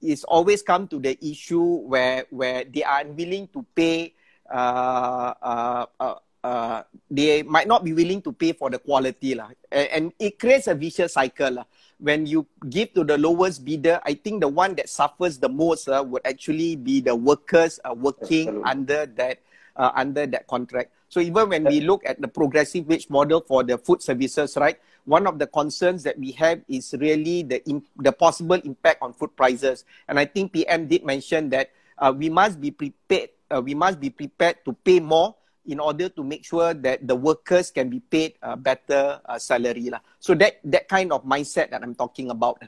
[0.01, 4.15] it's always come to the issue where where they are unwilling to pay.
[4.47, 6.15] Uh, uh, uh,
[6.47, 9.51] uh, they might not be willing to pay for the quality lah.
[9.73, 11.67] And, and it creates a vicious cycle lah.
[11.99, 15.89] When you give to the lowest bidder, I think the one that suffers the most
[15.89, 18.71] uh, would actually be the workers uh, working Absolutely.
[18.71, 19.37] under that
[19.75, 20.93] uh, under that contract.
[21.09, 24.79] So even when we look at the progressive wage model for the food services, right,
[25.07, 27.63] one of the concerns that we have is really the
[27.97, 29.87] the possible impact on food prices.
[30.11, 33.31] And I think PM did mention that uh, we must be prepared.
[33.49, 37.15] Uh, we must be prepared to pay more in order to make sure that the
[37.15, 40.03] workers can be paid uh, better salary lah.
[40.19, 42.63] So that that kind of mindset that I'm talking about.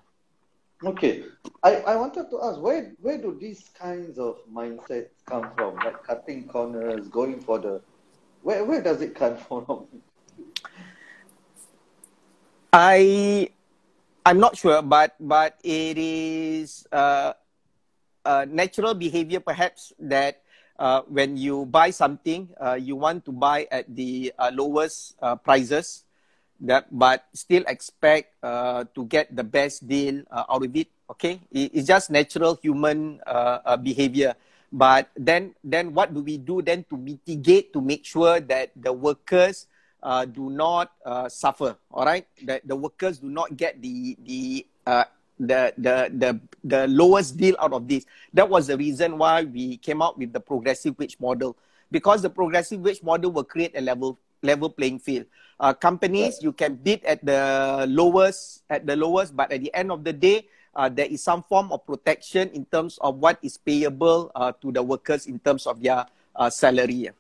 [0.85, 1.27] Okay.
[1.65, 5.75] I, I wanted to ask where where do these kinds of mindsets come from?
[5.83, 7.83] Like cutting corners, going for the
[8.47, 9.91] where where does it come from?
[12.73, 13.49] I
[14.25, 17.33] I'm not sure, but but it is uh,
[18.25, 20.43] a natural behavior perhaps that
[20.79, 25.37] uh, when you buy something, uh, you want to buy at the uh, lowest uh,
[25.37, 26.05] prices,
[26.61, 30.89] that but still expect uh, to get the best deal out of it.
[31.11, 33.21] Okay, it, it's just natural human
[33.83, 34.35] behavior.
[34.71, 38.93] But then then what do we do then to mitigate to make sure that the
[38.93, 39.65] workers
[40.03, 41.77] uh, do not uh, suffer.
[41.91, 45.05] All right, that the workers do not get the the uh,
[45.39, 46.31] the the the
[46.65, 48.07] the lowest deal out of this.
[48.35, 51.57] That was the reason why we came out with the progressive wage model
[51.91, 55.27] because the progressive wage model will create a level level playing field.
[55.59, 59.91] Uh, companies you can bid at the lowest at the lowest, but at the end
[59.91, 60.47] of the day.
[60.79, 64.71] Uh, there is some form of protection in terms of what is payable uh, to
[64.71, 66.07] the workers in terms of their
[66.51, 67.11] salary.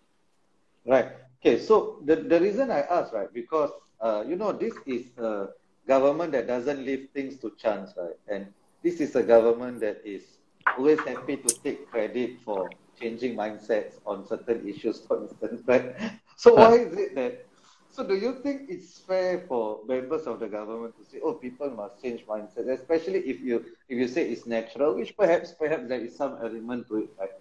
[0.87, 1.11] Right.
[1.41, 1.59] Okay.
[1.59, 3.71] So the the reason I ask, right, because
[4.01, 5.49] uh, you know this is a
[5.87, 8.47] government that doesn't leave things to chance, right, and
[8.83, 10.39] this is a government that is
[10.77, 12.69] always happy to take credit for
[13.01, 15.95] changing mindsets on certain issues, for instance, right.
[16.39, 17.49] So why is it that
[17.91, 21.71] so do you think it's fair for members of the government to say, oh, people
[21.71, 26.01] must change mindsets," especially if you if you say it's natural, which perhaps perhaps there
[26.01, 27.35] is some element to it, right?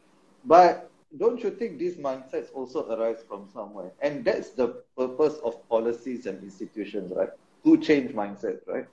[0.43, 3.91] But don't you think these mindsets also arise from somewhere?
[4.02, 7.30] And that's the purpose of policies and institutions, right?
[7.63, 8.88] To change mindset, right?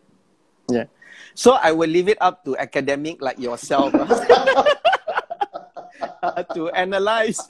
[0.71, 0.85] Yeah.
[1.35, 3.93] So I will leave it up to academic like yourself
[6.55, 7.41] to analyze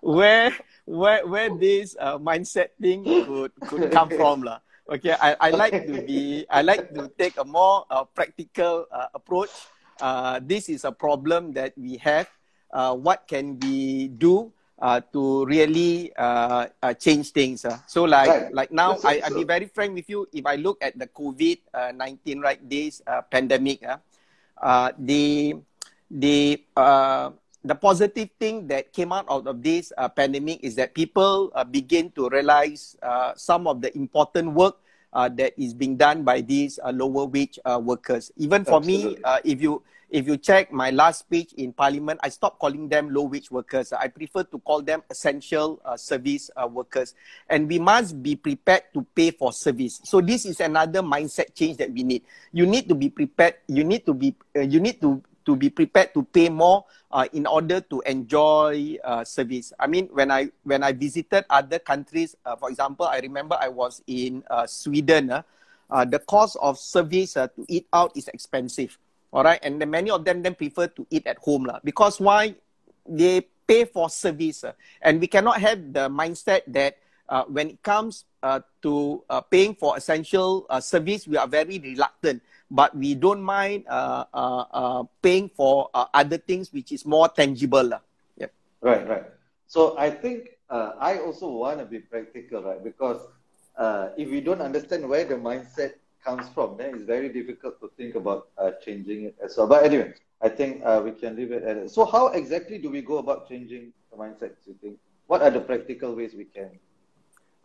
[0.00, 0.52] where
[0.84, 4.58] where where this uh, mindset thing could could come from lah.
[4.86, 9.08] Okay, I, I like to be I like to take a more uh, practical uh,
[9.14, 9.50] approach.
[10.00, 12.28] Uh, this is a problem that we have.
[12.76, 16.68] Uh, what can we do uh, to really uh,
[17.00, 17.64] change things?
[17.88, 18.52] So like right.
[18.52, 20.28] like now, I, I'll be very frank with you.
[20.28, 23.96] If I look at the COVID uh, nineteen right days uh, pandemic, uh,
[24.60, 25.56] uh, the
[26.12, 27.32] the uh,
[27.64, 32.12] the positive thing that came out of this uh, pandemic is that people uh, begin
[32.12, 34.76] to realize uh, some of the important work
[35.16, 38.30] uh, that is being done by these uh, lower wage uh, workers.
[38.36, 39.16] Even for Absolutely.
[39.16, 43.08] me, if you if you check my last speech in Parliament, I stopped calling them
[43.08, 43.92] low wage workers.
[43.92, 47.14] I prefer to call them essential service workers,
[47.48, 50.00] and we must be prepared to pay for service.
[50.04, 52.22] So this is another mindset change that we need.
[52.52, 53.54] You need to be prepared.
[53.66, 54.36] You need to be.
[54.54, 59.24] you need to to be prepared to pay more uh, in order to enjoy uh,
[59.24, 59.72] service.
[59.78, 63.70] I mean, when I when I visited other countries, uh, for example, I remember I
[63.70, 65.30] was in uh, Sweden.
[65.30, 65.42] Uh,
[65.88, 68.98] uh, the cost of service to eat out is expensive.
[69.32, 71.78] All right, and many of them then prefer to eat at home lah.
[71.82, 72.58] Because why?
[73.06, 74.66] They pay for service,
[74.98, 76.98] and we cannot have the mindset that
[77.46, 78.26] when it comes
[78.82, 84.64] to paying for essential service, we are very reluctant but we don't mind uh, uh,
[84.72, 87.94] uh, paying for uh, other things which is more tangible.
[87.94, 87.98] Uh.
[88.38, 88.52] Yep.
[88.80, 89.24] Right, right.
[89.66, 92.82] So I think uh, I also want to be practical, right?
[92.82, 93.20] Because
[93.76, 97.90] uh, if we don't understand where the mindset comes from, then it's very difficult to
[97.96, 98.48] think about
[98.84, 99.66] changing it as well.
[99.66, 101.90] But anyway, I think we can leave it at it.
[101.90, 104.98] So how exactly do we go about changing the mindset, you think?
[105.26, 106.70] What are the practical ways we can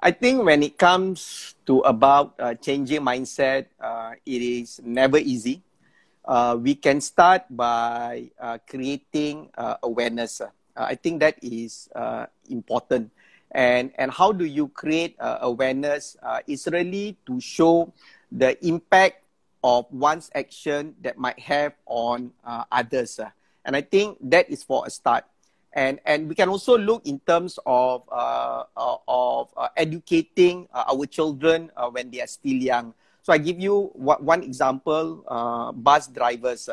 [0.02, 5.62] I think when it comes to about uh, changing mindset, uh, it is never easy.
[6.26, 10.42] Uh, we can start by uh, creating uh, awareness.
[10.42, 11.88] Uh, I think that is
[12.50, 13.12] important.
[13.52, 16.18] And, and how do you create awareness?
[16.48, 17.94] it's really to show
[18.32, 19.22] the impact
[19.64, 22.32] of one's action that might have on
[22.72, 23.20] others.
[23.66, 25.26] and I think that is for a start
[25.74, 30.92] and and we can also look in terms of uh, uh, of uh, educating uh,
[30.92, 32.94] our children uh, when they are still young.
[33.24, 36.70] So I give you one example: uh, bus drivers.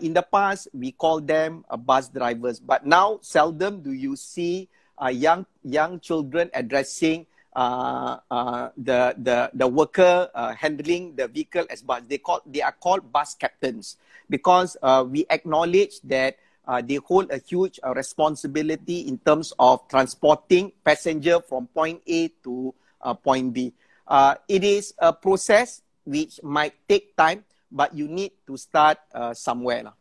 [0.00, 4.70] in the past, we call them bus drivers, but now seldom do you see
[5.10, 12.06] young young children addressing the the the worker handling the vehicle as bus.
[12.06, 13.98] They call they are called bus captains
[14.30, 14.78] because
[15.10, 16.38] we acknowledge that
[16.80, 22.74] they hold a huge uh, responsibility in terms of transporting passenger from point A to
[23.02, 23.72] uh, point B.
[24.06, 29.34] Uh, it is a process which might take time, but you need to start uh,
[29.34, 29.84] somewhere.
[29.84, 29.96] Lah.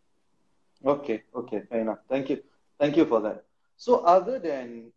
[0.86, 1.99] Okay, okay, fair enough.
[2.10, 2.41] Thank you,
[2.79, 3.45] thank you for that.
[3.77, 4.91] So, other than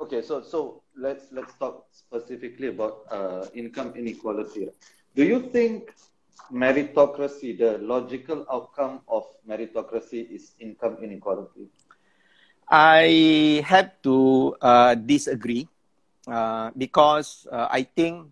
[0.00, 4.68] okay, so so let's let's talk specifically about uh, income inequality.
[5.14, 5.94] Do you think
[6.52, 11.68] meritocracy, the logical outcome of meritocracy is income inequality?
[12.68, 15.68] I have to uh, disagree
[16.28, 18.28] uh, because uh, I think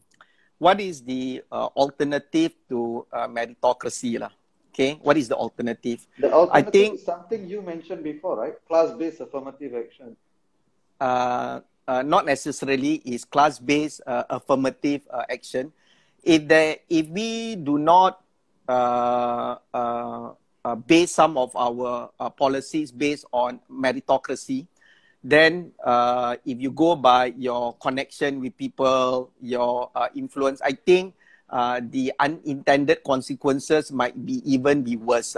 [0.59, 4.21] what is the uh, alternative to uh, meritocracy?
[4.21, 4.31] La?
[4.73, 6.07] Okay, what is the alternative?
[6.19, 8.55] The alternative I think, is something you mentioned before, right?
[8.69, 10.17] Class-based affirmative action.
[11.01, 11.61] Uh,
[12.05, 15.73] not necessarily is class-based affirmative action
[16.23, 18.23] if there if we do not
[18.69, 20.31] uh, uh,
[20.65, 24.67] uh, base some of our uh, policies based on meritocracy,
[25.25, 31.15] then uh, if you go by your connection with people, your uh, influence, I think
[31.51, 35.35] the unintended consequences might be even be worse.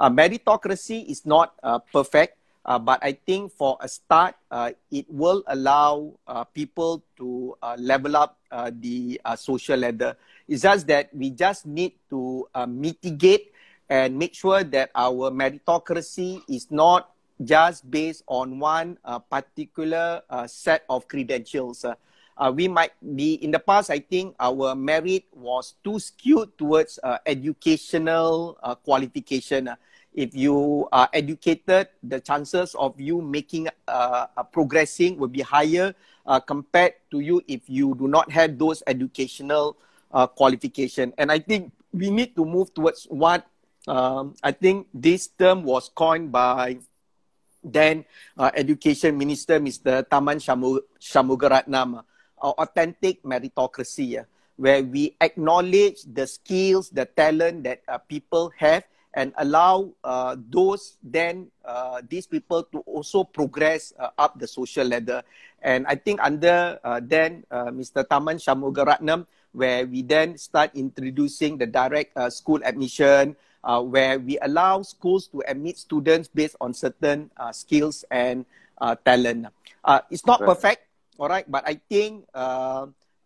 [0.00, 1.54] meritocracy is not
[1.92, 7.56] perfect, uh, but I think for a start, uh, it will allow uh, people to
[7.62, 10.16] uh, level up uh, the uh, social ladder.
[10.46, 13.52] It's just that we just need to mitigate
[13.88, 17.10] and make sure that our meritocracy is not
[17.42, 18.98] just based on one
[19.30, 21.84] particular set of credentials.
[22.54, 23.90] we might be in the past.
[23.90, 29.70] I think our merit was too skewed towards educational qualification
[30.14, 35.94] if you are educated, the chances of you making uh, progressing will be higher
[36.26, 39.76] uh, compared to you if you do not have those educational
[40.12, 41.12] uh, qualification.
[41.16, 43.46] And I think we need to move towards what
[43.88, 46.78] um, I think this term was coined by
[47.64, 48.04] then
[48.38, 50.02] uh, Education Minister Mr.
[50.04, 50.38] Tharman
[51.00, 54.24] Shanmugaratnam, uh, authentic meritocracy, uh,
[54.56, 60.96] where we acknowledge the skills, the talent that uh, people have and allow uh, those
[61.02, 65.22] then uh, these people to also progress uh, up the social ladder.
[65.62, 71.58] And i think under uh, then uh, mr tharman shanmugaratnam where we then start introducing
[71.58, 77.30] the direct uh, school admission where we allow schools to admit students based on certain
[77.52, 78.42] skills and
[79.06, 79.46] talent.
[80.10, 80.82] It's not perfect
[81.22, 82.26] all right but i think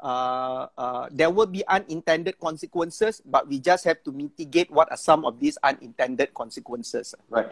[0.01, 4.97] uh, uh, there will be unintended consequences, but we just have to mitigate what are
[4.97, 7.15] some of these unintended consequences.
[7.31, 7.51] Right.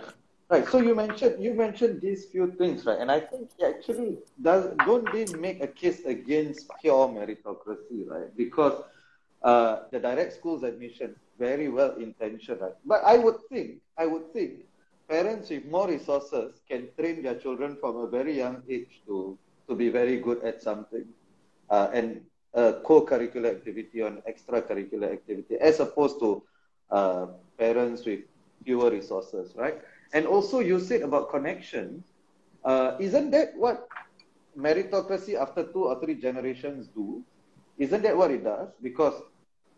[0.51, 0.69] Right.
[0.69, 2.99] So you mentioned you mentioned these few things, right?
[2.99, 8.29] And I think actually does don't they make a case against pure meritocracy, right?
[8.37, 8.85] Because
[9.43, 12.77] uh, the direct schools admission very well intentioned, right?
[12.85, 14.69] But I would think I would think
[15.09, 19.75] parents with more resources can train their children from a very young age to to
[19.75, 21.07] be very good at something.
[21.71, 22.21] Uh, and
[22.63, 26.43] co-curricular activity or an extracurricular activity as opposed to
[26.91, 27.27] uh,
[27.59, 28.21] parents with
[28.65, 29.81] fewer resources, right?
[30.13, 32.03] And also you said about connection.
[32.65, 33.89] Uh, isn't that what
[34.57, 37.23] meritocracy after two or three generations do?
[37.79, 38.69] Isn't that what it does?
[38.83, 39.15] Because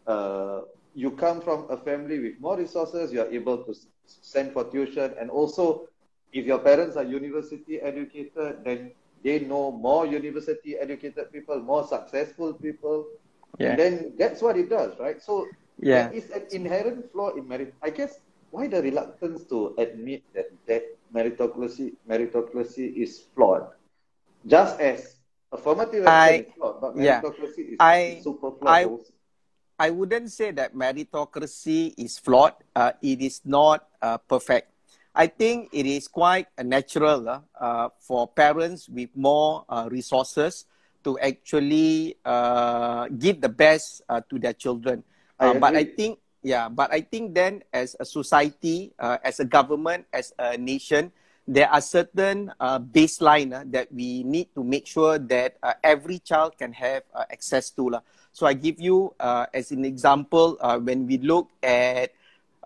[0.06, 0.60] uh,
[0.94, 3.74] you come from a family with more resources, you are able to
[4.06, 5.88] send for tuition, and also
[6.32, 12.52] if your parents are university educated, then they know more university educated people, more successful
[12.54, 13.06] people.
[13.58, 13.70] Yeah.
[13.70, 15.22] And then that's what it does, right?
[15.22, 15.48] So
[15.80, 16.08] yeah.
[16.08, 17.74] there is an inherent flaw in merit.
[17.82, 23.68] I guess why the reluctance to admit that, that meritocracy meritocracy is flawed?
[24.46, 25.16] Just as
[25.50, 27.72] affirmative action is flawed, but meritocracy yeah.
[27.72, 29.00] is, I, is super flawed.
[29.78, 32.54] I, I wouldn't say that meritocracy is flawed.
[32.74, 34.72] Uh, it is not uh, perfect.
[35.16, 40.68] I think it is quite natural uh, uh, for parents with more uh, resources
[41.04, 45.02] to actually uh, give the best uh, to their children.
[45.40, 49.46] I uh, but I think, yeah, but I think then as a society, as a
[49.48, 51.10] government, as a nation,
[51.48, 52.52] there are certain
[52.92, 58.02] baseline that we need to make sure that every child can have access to.
[58.32, 62.12] So I give you as an example, when we look at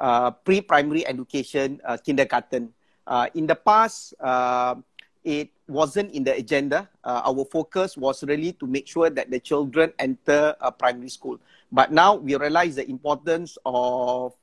[0.00, 2.72] uh, pre-primary education uh, kindergarten.
[3.06, 4.74] Uh, in the past, uh,
[5.22, 6.88] it wasn't in the agenda.
[7.04, 11.38] Uh, our focus was really to make sure that the children enter primary school.
[11.70, 14.34] But now we realize the importance of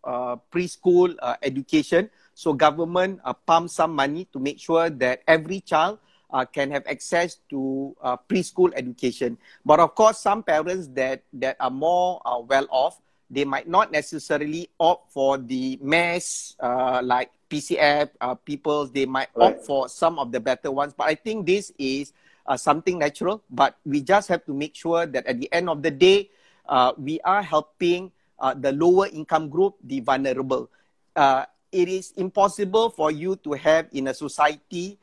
[0.53, 2.09] preschool education.
[2.37, 5.97] So government uh, pump some money to make sure that every child
[6.29, 9.37] uh, can have access to uh, preschool education.
[9.65, 13.91] But of course, some parents that, that are more uh, well off, they might not
[13.91, 18.87] necessarily opt for the mass uh, like PCF uh, people.
[18.87, 19.55] They might right.
[19.55, 20.93] opt for some of the better ones.
[20.95, 22.13] But I think this is
[22.45, 23.43] uh, something natural.
[23.49, 26.29] But we just have to make sure that at the end of the day,
[26.67, 30.69] uh, we are helping uh, the lower income group, the vulnerable.
[31.15, 34.97] Uh, it is impossible for you to have in a society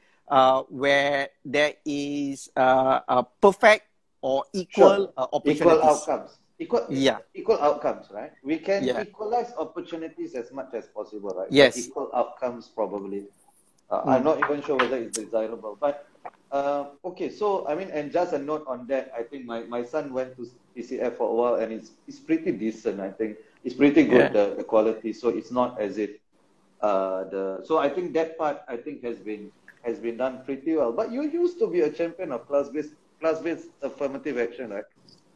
[0.68, 3.84] where there is a perfect
[4.22, 5.28] or equal sure.
[5.32, 5.60] opportunities.
[5.60, 7.18] Equal outcomes equal yeah.
[7.34, 8.32] equal outcomes right?
[8.42, 9.02] We can yeah.
[9.02, 11.48] equalize opportunities as much as possible right?
[11.50, 11.74] Yes.
[11.74, 13.24] but equal outcomes probably
[13.90, 14.08] uh, mm.
[14.08, 16.06] i'm not even sure whether it's desirable but
[16.52, 19.84] uh, okay so i mean and just a note on that i think my, my
[19.84, 23.36] son went to pcf for a while and it's it's pretty decent i think.
[23.64, 24.28] It's pretty good yeah.
[24.28, 26.10] the, the quality so it's not as if
[26.82, 29.50] uh, the so i think that part i think has been
[29.84, 30.92] has been done pretty well.
[30.92, 34.84] But you used to be a champion of class based class based affirmative action right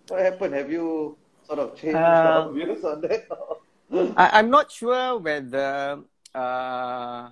[0.08, 0.54] what happened?
[0.54, 1.16] Have you
[1.46, 3.28] sort of changed uh, views on that?
[4.16, 6.00] I, am not sure whether
[6.34, 7.28] uh,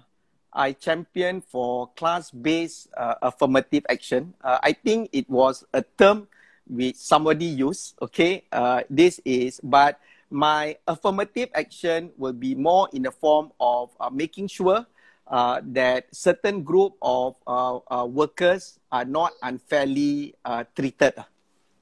[0.52, 4.34] I champion for class-based uh, affirmative action.
[4.42, 6.28] Uh, I think it was a term
[6.66, 7.94] which somebody used.
[8.00, 13.90] Okay, uh, this is, but my affirmative action will be more in the form of
[14.00, 14.86] uh, making sure
[15.28, 21.14] uh, that certain group of uh, uh, workers are not unfairly uh, treated.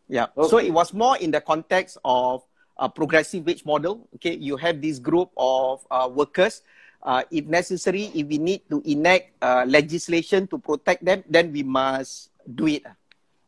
[0.09, 0.27] Yeah.
[0.37, 0.49] Okay.
[0.49, 2.45] So it was more in the context of
[2.77, 4.09] a progressive wage model.
[4.17, 6.63] Okay, you have this group of uh, workers.
[7.03, 11.63] Uh, if necessary, if we need to enact uh, legislation to protect them, then we
[11.63, 12.83] must do it.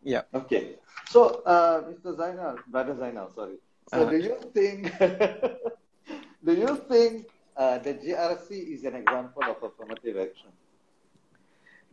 [0.04, 0.28] Yeah.
[0.34, 0.76] Okay.
[1.08, 2.16] So, uh, Mr.
[2.16, 3.56] Zainal, Brother Zainal, sorry.
[3.88, 4.10] So, uh-huh.
[4.10, 4.92] do you think,
[6.44, 7.26] do you think
[7.56, 10.52] uh, the GRC is an example of affirmative action.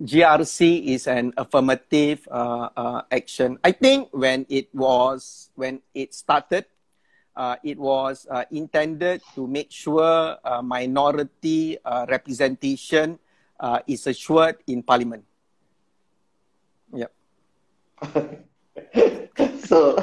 [0.01, 3.59] GRC is an affirmative uh, uh, action.
[3.63, 6.65] I think when it was when it started,
[7.35, 13.19] uh, it was uh, intended to make sure uh, minority uh, representation
[13.87, 15.23] is assured in Parliament.
[16.93, 17.11] Yep.
[19.63, 19.95] so.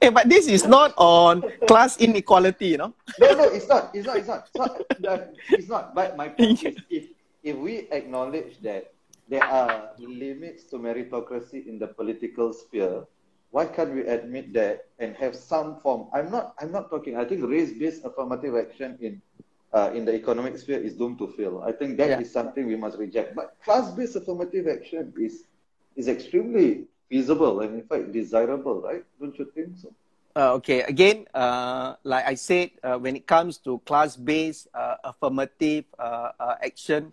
[0.00, 2.94] hey, but this is not on class inequality, you know.
[3.18, 3.90] no, no, it's not.
[3.92, 4.16] It's not.
[4.16, 4.46] It's not.
[4.46, 5.20] It's not.
[5.50, 5.94] It's not.
[5.94, 7.17] But my point is, if
[7.48, 8.92] if we acknowledge that
[9.28, 13.04] there are limits to meritocracy in the political sphere,
[13.50, 16.08] why can't we admit that and have some form?
[16.12, 16.52] I'm not.
[16.60, 17.16] I'm not talking.
[17.16, 19.22] I think race-based affirmative action in
[19.72, 21.64] uh, in the economic sphere is doomed to fail.
[21.64, 22.20] I think that yeah.
[22.20, 23.34] is something we must reject.
[23.34, 25.48] But class-based affirmative action is
[25.96, 29.04] is extremely feasible and in fact desirable, right?
[29.18, 29.88] Don't you think so?
[30.36, 35.84] Uh, okay, again, uh, like I said, uh, when it comes to class-based uh, affirmative
[35.98, 37.12] uh, uh, action,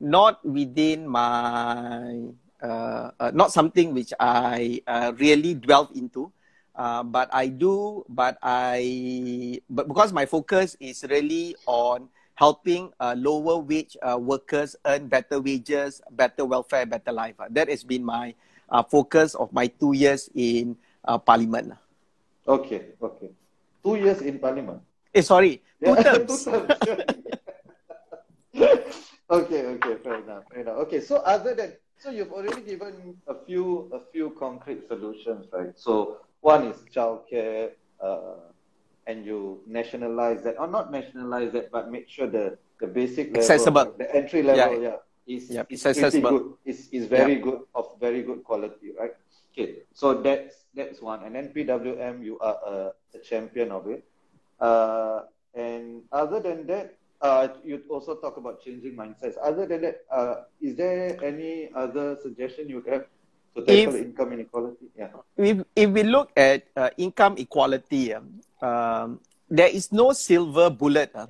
[0.00, 2.32] not within my,
[2.62, 6.32] uh, uh, not something which I uh, really delve into,
[6.74, 13.96] but I do, but I, but because my focus is really on helping lower wage
[14.18, 17.36] workers earn better wages, better welfare, better life.
[17.50, 18.34] that has been my
[18.88, 21.76] focus of my two years in Parliament.
[22.48, 23.30] Okay, okay.
[23.84, 24.80] Two years in parliament.
[25.14, 26.44] Eh, sorry, two yeah, terms.
[26.44, 27.04] two terms.
[29.30, 30.76] okay, okay, fair enough, fair enough.
[30.86, 35.72] Okay, so other than so you've already given a few a few concrete solutions, right?
[35.76, 38.50] So one is childcare, uh,
[39.06, 43.40] and you nationalize that, or not nationalize that, but make sure the the basic level,
[43.40, 44.96] accessible, the entry level, yeah, yeah
[45.30, 45.66] is yep.
[45.70, 46.30] is accessible.
[46.30, 46.46] good.
[46.64, 47.42] Is is very yep.
[47.42, 49.14] good of very good quality, right?
[49.52, 51.24] Okay, so that's that's one.
[51.24, 52.76] And then PWM, you are a,
[53.14, 54.04] a champion of it.
[54.60, 59.36] Uh, and other than that, uh, you also talk about changing mindsets.
[59.42, 63.06] Other than that, uh, is there any other suggestion you have
[63.56, 64.86] to tackle if, income inequality?
[64.96, 65.12] Yeah.
[65.36, 71.10] If, if we look at uh, income equality, um, um, there is no silver bullet
[71.14, 71.26] uh,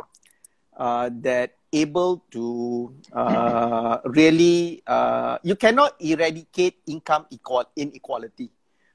[0.76, 8.51] uh, that able to uh, really, uh, you cannot eradicate income equal, inequality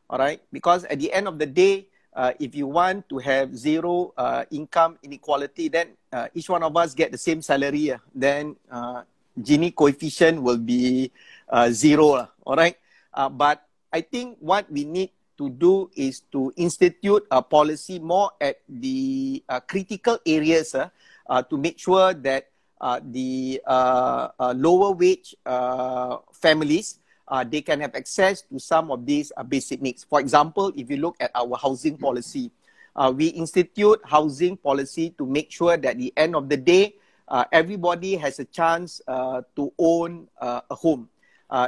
[0.09, 0.41] all right?
[0.51, 4.45] Because at the end of the day, uh, if you want to have zero uh,
[4.49, 7.91] income inequality, then uh, each one of us get the same salary.
[7.91, 9.03] Uh, then uh,
[9.35, 11.11] Gini coefficient will be
[11.49, 12.13] uh, zero.
[12.13, 12.77] Uh, all right.
[13.13, 18.31] Uh, but I think what we need to do is to institute a policy more
[18.39, 20.87] at the uh, critical areas uh,
[21.27, 22.47] uh, to make sure that
[22.79, 28.91] uh, the uh, uh, lower wage uh, families uh, they can have access to some
[28.91, 30.03] of these uh, basic needs.
[30.03, 32.51] For example, if you look at our housing policy,
[32.95, 36.95] uh, we institute housing policy to make sure that at the end of the day,
[37.27, 41.09] uh, everybody has a chance uh, to own uh, a home.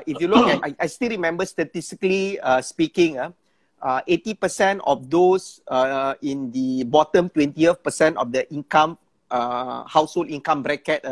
[0.05, 3.33] if you look at, I, I still remember statistically speaking, uh,
[3.81, 5.61] 80% of those
[6.21, 8.97] in the bottom 20th percent of the income,
[9.29, 11.03] household income bracket,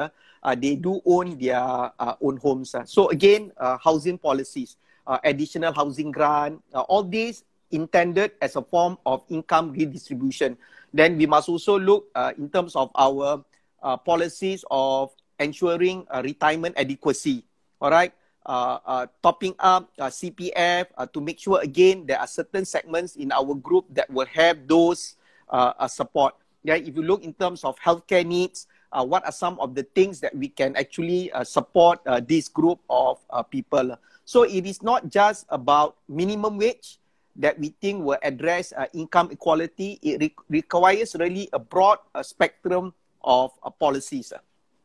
[0.45, 2.77] uh, they do own their uh, own homes.
[2.77, 2.85] Uh.
[2.85, 4.77] So again, uh, housing policies,
[5.09, 10.55] uh, additional housing grant, all these intended as a form of income redistribution.
[10.93, 13.43] Then we must also look in terms of our
[14.05, 17.43] policies of ensuring retirement adequacy.
[17.81, 18.13] All right.
[18.45, 23.31] Uh, uh, topping up uh, CPF to make sure again there are certain segments in
[23.31, 25.17] our group that will have those
[25.89, 26.35] support.
[26.63, 29.83] Yeah, if you look in terms of healthcare needs, uh, what are some of the
[29.83, 33.97] things that we can actually uh, support uh, this group of uh, people.
[34.23, 36.97] So it is not just about minimum wage
[37.35, 39.99] that we think will address uh, income equality.
[40.01, 44.31] It re- requires really a broad uh, spectrum of policies.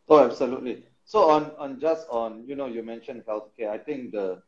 [0.08, 0.84] Oh, absolutely.
[1.04, 3.70] So on, on just on, you know, you mentioned healthcare.
[3.70, 4.42] I think the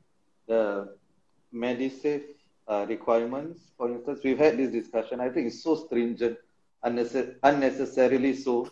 [0.48, 0.88] the
[1.54, 2.24] Medisave
[2.88, 5.20] requirements, for instance, we've had this discussion.
[5.20, 6.36] I think it's so stringent,
[6.84, 8.68] unnecess- unnecessarily so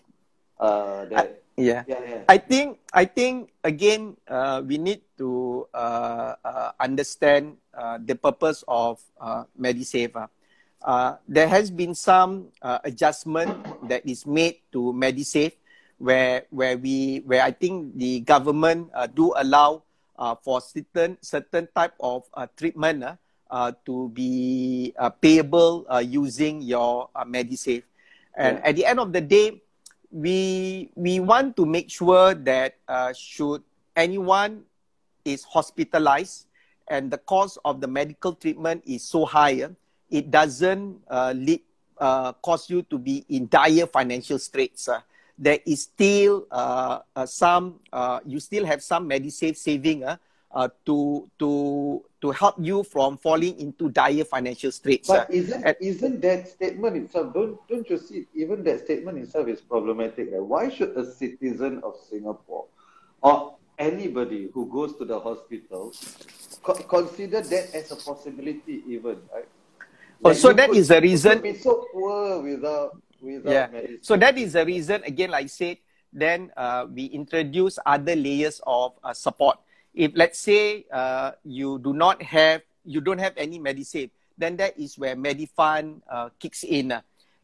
[0.61, 1.25] uh, that, I,
[1.57, 1.83] yeah.
[1.89, 2.01] yeah.
[2.05, 8.15] yeah, I think I think again uh, we need to uh, uh, understand uh, the
[8.15, 10.15] purpose of uh, Medisave.
[10.15, 10.29] Uh.
[10.81, 13.53] Uh, there has been some uh, adjustment
[13.89, 15.53] that is made to Medisave,
[16.01, 19.85] where where we where I think the government uh, do allow
[20.17, 23.17] uh, for certain certain type of uh, treatment uh,
[23.53, 27.85] uh, to be uh, payable uh, using your uh, Medisave,
[28.33, 28.65] and yeah.
[28.65, 29.61] at the end of the day,
[30.11, 33.63] we we want to make sure that uh, should
[33.97, 34.65] anyone
[35.25, 36.47] is hospitalized
[36.89, 39.63] and the cost of the medical treatment is so high,
[40.11, 41.63] it doesn't uh, lead
[41.99, 44.89] uh, cause you to be in dire financial straits.
[44.89, 45.01] Uh,
[45.39, 50.17] there is still uh, uh, some, uh, you still have some Medisave saving uh,
[50.53, 55.09] uh, to to to help you from falling into dire financial straits.
[55.09, 57.33] But isn't isn't that statement itself?
[57.33, 58.27] Don't don't you see?
[58.35, 60.29] Even that statement itself is problematic.
[60.33, 60.43] Right?
[60.43, 62.67] Why should a citizen of Singapore
[63.23, 65.93] or anybody who goes to the hospital
[66.63, 68.85] co- consider that as a possibility?
[68.87, 69.49] Even right?
[70.23, 71.41] Oh, so that is the reason.
[71.41, 73.67] Be so poor without without yeah.
[73.73, 73.99] medicine.
[74.03, 75.03] So that is the reason.
[75.05, 75.79] Again, like I said,
[76.13, 79.57] then uh, we introduce other layers of uh, support.
[79.95, 84.79] If let's say uh, you do not have, you don't have any Medisave, then that
[84.79, 86.93] is where Medifund uh, kicks in.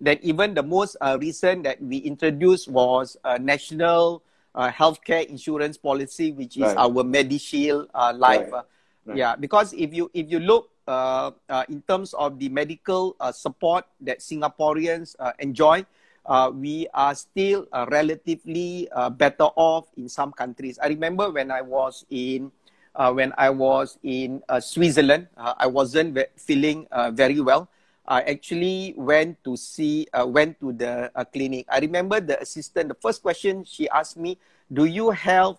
[0.00, 0.04] Uh.
[0.04, 4.22] Then even the most uh, recent that we introduced was a national
[4.54, 6.76] uh, healthcare insurance policy, which is Right.
[6.78, 8.52] our MediShield uh, Life.
[8.52, 8.52] Right.
[8.52, 8.62] uh.
[9.06, 9.16] Right.
[9.16, 13.30] Yeah, because if you if you look uh, uh, in terms of the medical uh,
[13.30, 15.86] support that Singaporeans uh, enjoy,
[16.26, 20.78] uh, we are still uh, relatively uh, better off in some countries.
[20.82, 22.50] I remember when I was in
[22.98, 27.68] uh, when I was in uh, Switzerland, uh, I wasn't feeling uh, very well.
[28.06, 31.66] I actually went to see uh, went to the uh, clinic.
[31.68, 32.88] I remember the assistant.
[32.88, 34.38] The first question she asked me,
[34.70, 35.58] "Do you have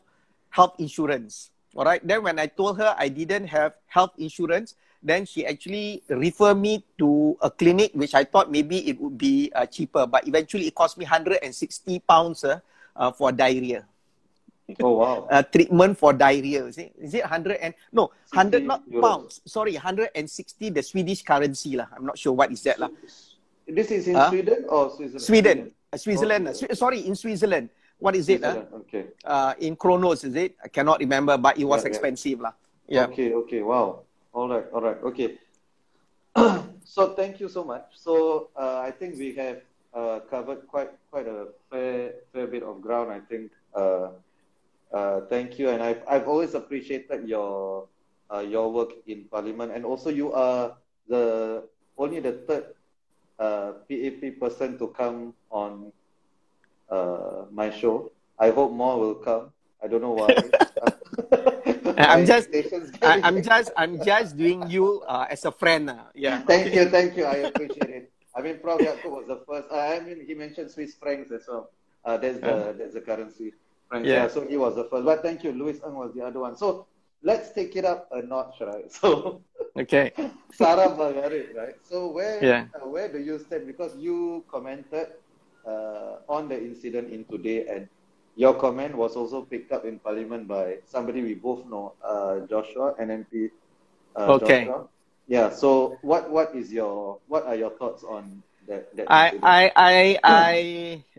[0.50, 2.02] health insurance?" All right.
[2.02, 6.84] Then when I told her I didn't have health insurance, then she actually referred me
[6.98, 10.76] to a clinic which I thought maybe it would be uh, cheaper, but eventually it
[10.76, 12.60] cost me 160 pounds uh,
[12.96, 13.86] uh, for diarrhea.
[14.84, 15.28] Oh wow.
[15.32, 16.66] Uh, treatment for diarrhea.
[16.68, 19.02] Is it, is it 100 and no, 100 not euros.
[19.02, 19.42] pounds.
[19.48, 21.76] Sorry, 160 the Swedish currency.
[21.80, 21.88] lah.
[21.96, 22.80] I'm not sure what is that.
[22.80, 22.90] lah.
[23.68, 24.30] This is in Huh?
[24.30, 25.24] Sweden or Switzerland?
[25.24, 25.58] Sweden.
[25.92, 26.44] Uh, Switzerland.
[26.52, 26.68] Okay.
[26.72, 27.70] uh, sorry, in Switzerland.
[28.00, 28.44] What is it?
[28.44, 28.64] Uh?
[28.86, 29.08] Okay.
[29.24, 30.56] Uh, in Kronos, is it?
[30.64, 31.92] I cannot remember, but it was Yeah, yeah.
[31.96, 32.40] expensive.
[32.44, 32.54] lah.
[32.88, 33.08] Yeah.
[33.08, 34.04] Okay, okay, wow.
[34.36, 35.40] All right, all right, okay.
[36.84, 37.84] so thank you so much.
[37.96, 39.64] So uh, I think we have
[39.96, 43.12] uh, covered quite quite a fair fair bit of ground.
[43.12, 43.52] I think.
[43.74, 44.12] Uh,
[44.94, 47.88] uh, thank you, and I've I've always appreciated your
[48.34, 50.76] uh, your work in Parliament, and also you are
[51.08, 51.64] the
[51.98, 52.66] only the third
[53.40, 55.92] uh, PAP person to come on
[56.90, 58.12] uh, my show.
[58.40, 59.52] I hope more will come.
[59.84, 60.34] I don't know why.
[61.98, 62.50] I'm just-
[63.02, 65.90] I, I'm just I'm just doing you uh, as a friend.
[65.90, 66.04] Uh.
[66.16, 66.42] Yeah.
[66.44, 67.26] Thank you, thank you.
[67.26, 68.12] I appreciate it.
[68.36, 68.82] I mean, Prof.
[68.82, 69.68] Yaacob was the first.
[69.72, 71.70] Uh, I mean, he mentioned Swiss francs as well.
[72.06, 73.54] Uh, that's the that's the currency.
[73.90, 74.12] Francs.
[74.12, 74.14] Yeah.
[74.14, 74.28] Yeah.
[74.28, 75.06] So he was the first.
[75.06, 76.56] But thank you, Louis Ng was the other one.
[76.56, 76.88] So
[77.24, 78.92] let's take it up a notch, right?
[78.92, 79.42] So
[79.78, 80.12] Okay.
[80.52, 81.76] Sarah Bagharib, right?
[81.84, 82.68] So where Yeah.
[82.76, 83.68] uh, where do you stand?
[83.68, 85.08] Because you commented
[85.66, 87.88] uh, on the incident in today, and
[88.36, 92.94] your comment was also picked up in Parliament by somebody we both know, uh, Joshua,
[93.00, 93.50] NMP.
[94.16, 94.66] Uh, Okay.
[94.66, 94.88] Joshua.
[95.28, 95.50] Yeah.
[95.50, 98.96] So what what is your what are your thoughts on that?
[98.96, 99.32] that I?
[99.42, 100.56] I I I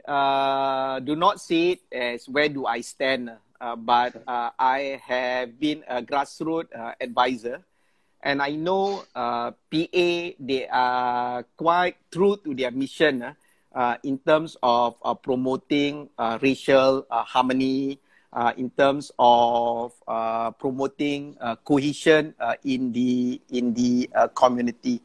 [0.07, 3.31] uh, do not see it as where do I stand,
[3.61, 7.61] uh, but uh, I have been a grassroots uh, advisor,
[8.23, 13.35] and I know uh, PA they are quite true to their mission uh,
[13.75, 17.99] uh, in terms of uh, promoting uh, racial uh, harmony,
[18.33, 25.01] uh, in terms of uh, promoting uh, cohesion uh, in the in the uh, community,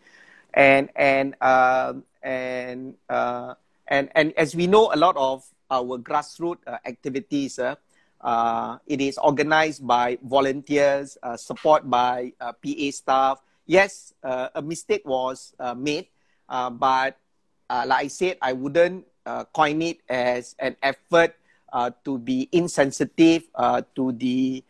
[0.54, 3.54] and and um, and uh,
[3.88, 7.60] and and as we know, a lot of our grassroots uh, activities.
[7.60, 7.76] Uh,
[8.24, 13.36] uh, it is organized by volunteers, uh, support by uh, PA staff.
[13.68, 16.08] Yes, a mistake was made,
[16.48, 17.16] but
[17.72, 19.08] like I said, I wouldn't
[19.52, 21.36] coin it as an effort
[22.04, 23.48] to be insensitive
[23.96, 24.64] to the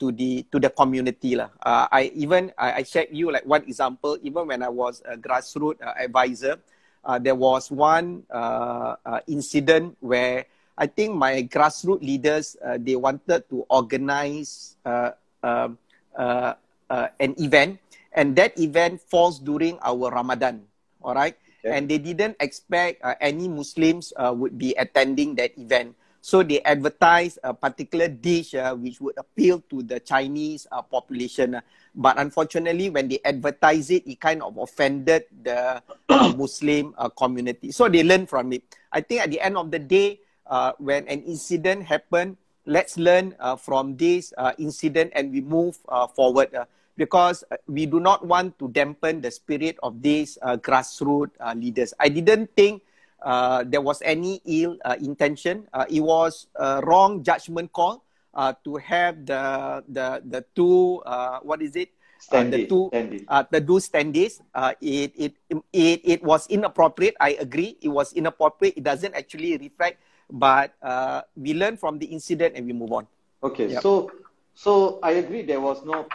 [0.00, 1.52] to the to the community lah.
[1.64, 4.16] I even I, I shared you like one example.
[4.24, 6.64] Even when I was a grassroots advisor,
[7.04, 10.46] uh, there was one uh, uh, incident where
[10.76, 15.78] I think my grassroots leaders uh, they wanted to organize uh, um,
[16.16, 16.54] uh,
[16.90, 17.78] uh, an event,
[18.12, 20.66] and that event falls during our Ramadan.
[21.04, 21.76] All right, Okay.
[21.76, 25.94] and they didn't expect uh, any Muslims uh, would be attending that event.
[26.24, 31.60] So they advertised a particular dish uh, which would appeal to the Chinese uh, population.
[31.94, 37.70] But unfortunately, when they advertised it, it kind of offended the uh, Muslim uh, community.
[37.70, 38.62] So they learned from it.
[38.90, 42.36] I think at the end of the day, uh, when an incident happened,
[42.66, 46.54] let's learn uh, from this uh, incident and we move uh, forward.
[46.54, 46.64] uh,
[46.96, 51.94] because we do not want to dampen the spirit of these uh, grassroots uh, leaders.
[51.98, 52.82] I didn't think
[53.22, 55.66] uh, there was any ill uh, intention.
[55.72, 58.03] Uh, it was a wrong judgment call
[58.34, 61.94] uh, to have the the the two uh, what is it
[62.32, 62.90] uh, the two
[63.28, 64.40] uh, the do standees.
[64.54, 65.32] Uh, it, it
[65.72, 67.14] it it was inappropriate.
[67.20, 67.76] I agree.
[67.80, 68.76] It was inappropriate.
[68.76, 70.00] It doesn't actually reflect.
[70.30, 73.06] But uh, we learn from the incident and we move on.
[73.44, 73.82] Okay, yep.
[73.82, 74.10] so
[74.56, 75.42] so I agree.
[75.44, 76.08] There was no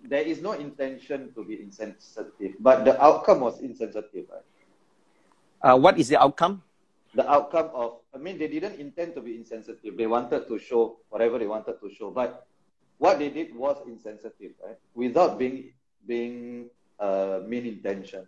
[0.00, 4.48] there is no intention to be insensitive, but the outcome was insensitive, right?
[5.60, 6.62] Uh, what is the outcome?
[7.14, 9.96] The outcome of, I mean, they didn't intend to be insensitive.
[9.96, 12.46] They wanted to show whatever they wanted to show, but
[12.98, 14.78] what they did was insensitive, right?
[14.94, 15.72] Without being
[16.06, 18.26] being uh, mean intention.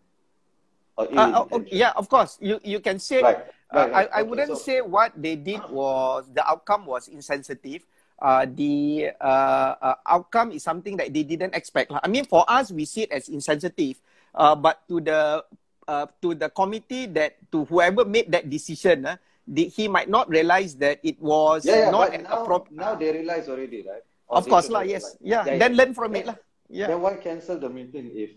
[0.96, 2.38] Or uh, oh, yeah, of course.
[2.40, 3.22] You you can say.
[3.22, 3.46] Right.
[3.72, 4.08] Right, right.
[4.12, 7.86] I, I okay, wouldn't so, say what they did was the outcome was insensitive
[8.22, 11.90] uh, the uh, uh, outcome is something that they didn't expect.
[11.90, 13.98] I mean, for us, we see it as insensitive,
[14.32, 15.44] uh, but to the
[15.88, 19.16] uh, to the committee that to whoever made that decision, uh,
[19.46, 22.78] the, he might not realize that it was yeah, yeah, not an appropriate.
[22.78, 24.02] Now they realize already, right?
[24.28, 24.82] Or of course, lah.
[24.82, 25.44] Yes, yeah.
[25.44, 25.58] yeah.
[25.58, 26.36] Then learn from it, lah.
[26.70, 26.86] Yeah.
[26.88, 28.30] Then why cancel the meeting if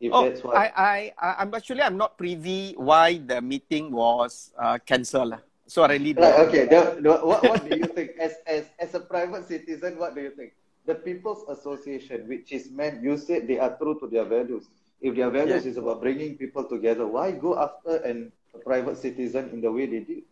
[0.00, 0.56] if oh, that's what?
[0.56, 5.38] I I I'm actually I'm not privy why the meeting was uh, cancelled.
[5.66, 6.66] So I really right, okay.
[6.66, 9.96] The, the, what, what do you think as, as as a private citizen?
[9.96, 10.52] What do you think?
[10.84, 14.66] The People's Association, which is meant, you said they are true to their values.
[15.02, 15.70] If their values yeah.
[15.70, 19.86] is about bringing people together, why go after an, a private citizen in the way
[19.86, 20.22] they did?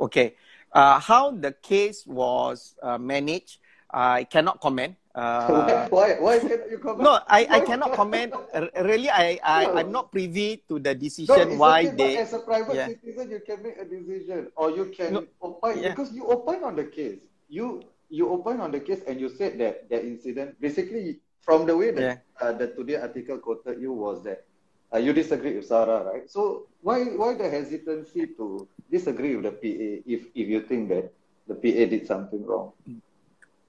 [0.00, 0.34] Okay,
[0.72, 3.60] uh, how the case was uh, managed,
[3.92, 4.96] I cannot comment.
[5.14, 7.02] Uh, why, why, cannot you comment?
[7.06, 8.34] No, I, I cannot comment.
[8.80, 9.76] Really, I, I, no.
[9.76, 12.16] I'm not privy to the decision no, why they.
[12.16, 12.88] As a private yeah.
[12.88, 15.90] citizen, you can make a decision or you can no, opine yeah.
[15.90, 17.20] because you opine on the case.
[17.48, 21.76] You you opine on the case and you said that that incident basically from the
[21.76, 22.16] way that yeah.
[22.40, 24.44] uh, the today article quoted you was that
[24.92, 26.30] uh, you disagree with Sarah, right?
[26.30, 31.12] So why why the hesitancy to disagree with the PA if if you think that
[31.46, 32.72] the PA did something wrong?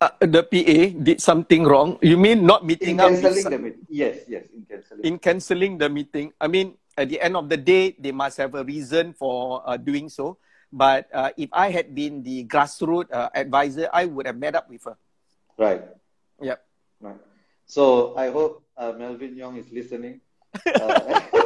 [0.02, 1.98] uh, the PA did something wrong.
[2.02, 3.10] You mean not meeting in up?
[3.12, 3.86] Cancelling the meeting.
[3.90, 5.04] Yes, yes, in cancelling.
[5.04, 6.34] In cancelling the meeting.
[6.40, 9.78] I mean, at the end of the day, they must have a reason for uh,
[9.78, 10.38] doing so.
[10.72, 14.70] But uh, if I had been the grassroots uh, advisor, I would have met up
[14.70, 14.98] with her.
[15.58, 15.84] Right.
[16.42, 16.60] Yep.
[17.66, 20.22] So I hope uh, Melvin Yong is listening.
[20.66, 21.22] Uh,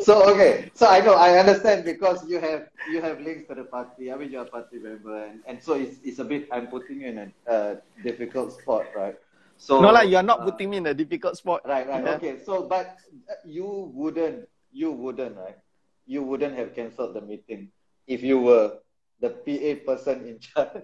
[0.00, 3.64] so okay, so I know I understand because you have you have links to the
[3.64, 4.12] party.
[4.12, 6.48] I mean, you're a party member, and, and so it's it's a bit.
[6.52, 7.74] I'm putting you in a uh,
[8.04, 9.16] difficult spot, right?
[9.56, 11.62] So no, like you're not uh, putting me in a difficult spot.
[11.64, 12.04] Right, right.
[12.04, 12.16] Yeah.
[12.16, 12.98] Okay, so but
[13.44, 15.58] you wouldn't, you wouldn't, right?
[16.06, 17.70] You wouldn't have cancelled the meeting
[18.06, 18.78] if you were
[19.20, 20.82] the PA person in charge.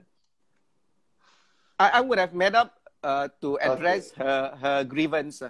[1.79, 4.25] I, I would have met up uh, to address okay.
[4.25, 5.43] her her grievance.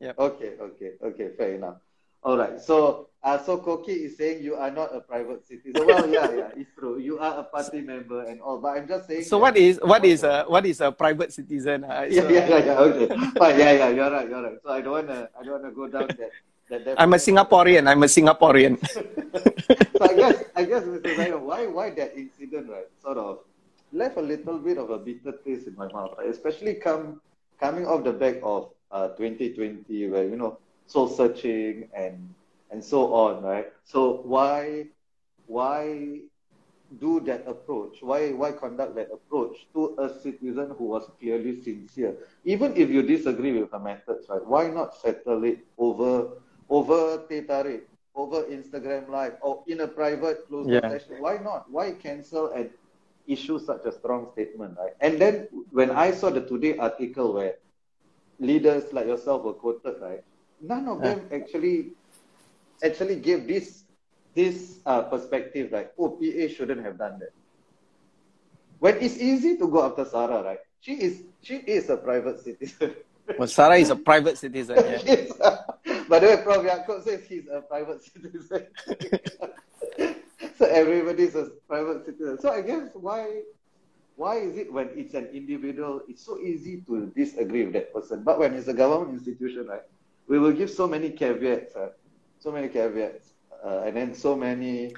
[0.00, 0.12] Yeah.
[0.18, 1.28] Okay, okay, okay.
[1.36, 1.82] Fair enough.
[2.22, 2.58] All right.
[2.60, 5.74] So, uh, so Koki is saying you are not a private citizen.
[5.86, 6.98] Well, yeah, yeah, it's true.
[6.98, 8.58] You are a party member and all.
[8.58, 9.24] But I'm just saying.
[9.24, 11.84] So what is what is a what is a private citizen?
[11.84, 12.86] Uh, yeah, yeah, yeah, yeah.
[12.86, 13.06] Okay.
[13.38, 13.58] Fine.
[13.58, 13.88] Yeah, yeah.
[13.90, 14.28] You're right.
[14.28, 14.58] You're right.
[14.62, 16.08] So I don't wanna I don't wanna go down
[16.70, 16.84] that.
[16.84, 17.88] that I'm a Singaporean.
[17.88, 18.78] I'm a Singaporean.
[18.86, 21.10] so I guess I guess Mr.
[21.14, 23.46] Zainal, why why that incident right sort of
[23.92, 26.28] left a little bit of a bitter taste in my mouth, right?
[26.28, 27.20] Especially come
[27.60, 32.34] coming off the back of uh 2020 where you know soul searching and
[32.70, 33.72] and so on, right?
[33.84, 34.86] So why
[35.46, 36.20] why
[36.98, 38.02] do that approach?
[38.02, 42.16] Why why conduct that approach to a citizen who was clearly sincere?
[42.44, 44.44] Even if you disagree with her methods, right?
[44.44, 50.46] Why not settle it over over teh tarik, over Instagram Live, or in a private
[50.48, 50.80] closed yeah.
[50.80, 51.16] session?
[51.18, 51.70] Why not?
[51.70, 52.70] Why cancel and
[53.28, 54.94] issue such a strong statement, right?
[55.00, 57.56] And then when I saw the today article where
[58.40, 60.24] leaders like yourself were quoted, right?
[60.60, 61.92] none of them actually
[62.82, 63.84] actually gave this
[64.34, 67.32] this uh, perspective like oh PA shouldn't have done that.
[68.78, 70.58] When it's easy to go after Sarah, right?
[70.80, 72.94] She is she is a private citizen.
[73.38, 74.76] Well, Sarah is a private citizen.
[74.78, 75.26] Yeah.
[76.08, 76.64] by the way, Prof.
[76.64, 78.68] Yaacob says he's a private citizen.
[80.58, 82.38] so everybody's a private citizen.
[82.40, 83.42] So I guess why
[84.16, 88.24] why is it when it's an individual, it's so easy to disagree with that person,
[88.24, 89.82] but when it's a government institution, right?
[90.28, 91.88] we will give so many caveats, uh,
[92.38, 93.32] so many caveats,
[93.64, 94.94] uh, and then so many,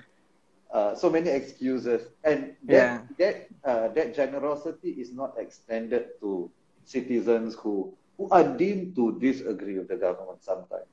[0.75, 3.01] uh, so many excuses, and that yeah.
[3.19, 6.51] that uh, that generosity is not extended to
[6.85, 10.91] citizens who who are deemed to disagree with the government sometimes.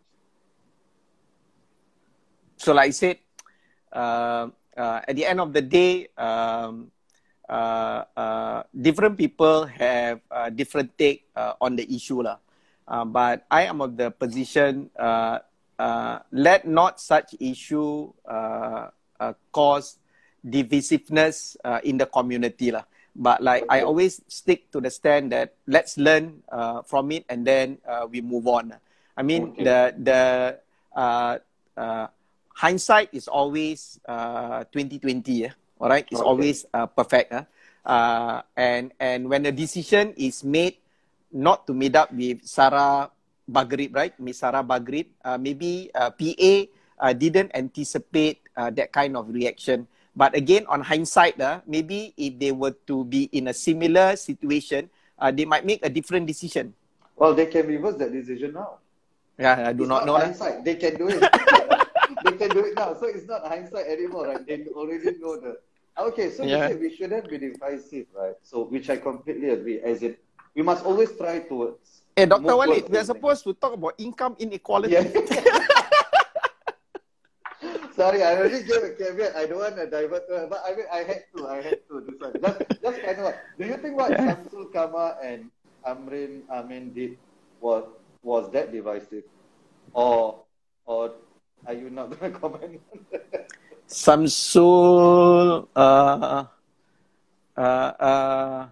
[2.58, 3.18] So, like I said,
[3.98, 6.08] at the end of the day.
[6.18, 6.92] Um,
[8.78, 10.22] different people have
[10.54, 12.38] different take on the issue lah.
[12.88, 15.44] Uh, but I am of the position uh,
[15.76, 20.00] uh, let not such issue uh, uh, cause
[20.40, 22.88] divisiveness uh, in the community lah.
[23.18, 27.42] but like I always stick to the stand that let's learn uh, from it and
[27.42, 28.78] then uh, we move on.
[29.18, 29.66] I mean okay.
[29.66, 30.22] the the
[30.94, 31.42] uh,
[31.74, 32.08] uh,
[32.58, 35.22] hindsight is always uh, 2020.
[35.30, 35.54] Yeah?
[35.78, 36.26] All right, it's okay.
[36.28, 37.30] always uh, perfect.
[37.30, 37.46] Huh?
[37.86, 40.82] Uh, and and when a decision is made
[41.30, 43.14] not to meet up with Sarah
[43.46, 44.12] Bagharib, right?
[44.20, 46.54] Miss Sarah Bagharib, uh, maybe uh, PA
[47.00, 49.88] uh, didn't anticipate uh, that kind of reaction.
[50.18, 54.90] But again, on hindsight, uh, maybe if they were to be in a similar situation,
[55.22, 56.74] uh, they might make a different decision.
[57.16, 58.82] Well, they can reverse that decision now.
[59.38, 60.26] Yeah, I do it's not, not know.
[60.26, 61.22] Hindsight, they can do it.
[62.38, 62.94] they can do it now.
[62.94, 64.46] So it's not hindsight anymore, right?
[64.46, 65.58] They already know the.
[65.98, 66.68] Okay, so yeah.
[66.68, 68.36] you said we shouldn't be divisive, right?
[68.44, 69.80] So, which I completely agree.
[69.82, 70.16] As in,
[70.54, 72.04] we must always try eh, towards.
[72.16, 72.56] Hey, Dr.
[72.56, 74.94] Walid, we are supposed to talk about income inequality.
[74.94, 75.04] Yeah.
[77.96, 79.36] Sorry, I already gave a caveat.
[79.36, 81.48] I don't want to divert, uh, but I mean, I had to.
[81.48, 82.42] I had to do something.
[82.42, 83.34] Just, just kind of.
[83.58, 85.50] Do you think what Shamsul Kamar and
[85.82, 87.18] Amrin Amin did
[87.60, 87.90] was
[88.22, 89.24] was that divisive,
[89.94, 90.46] or
[90.86, 91.18] or
[91.66, 92.82] are you not going to comment?
[93.88, 96.46] Samsul, uh,
[97.56, 98.68] uh, uh,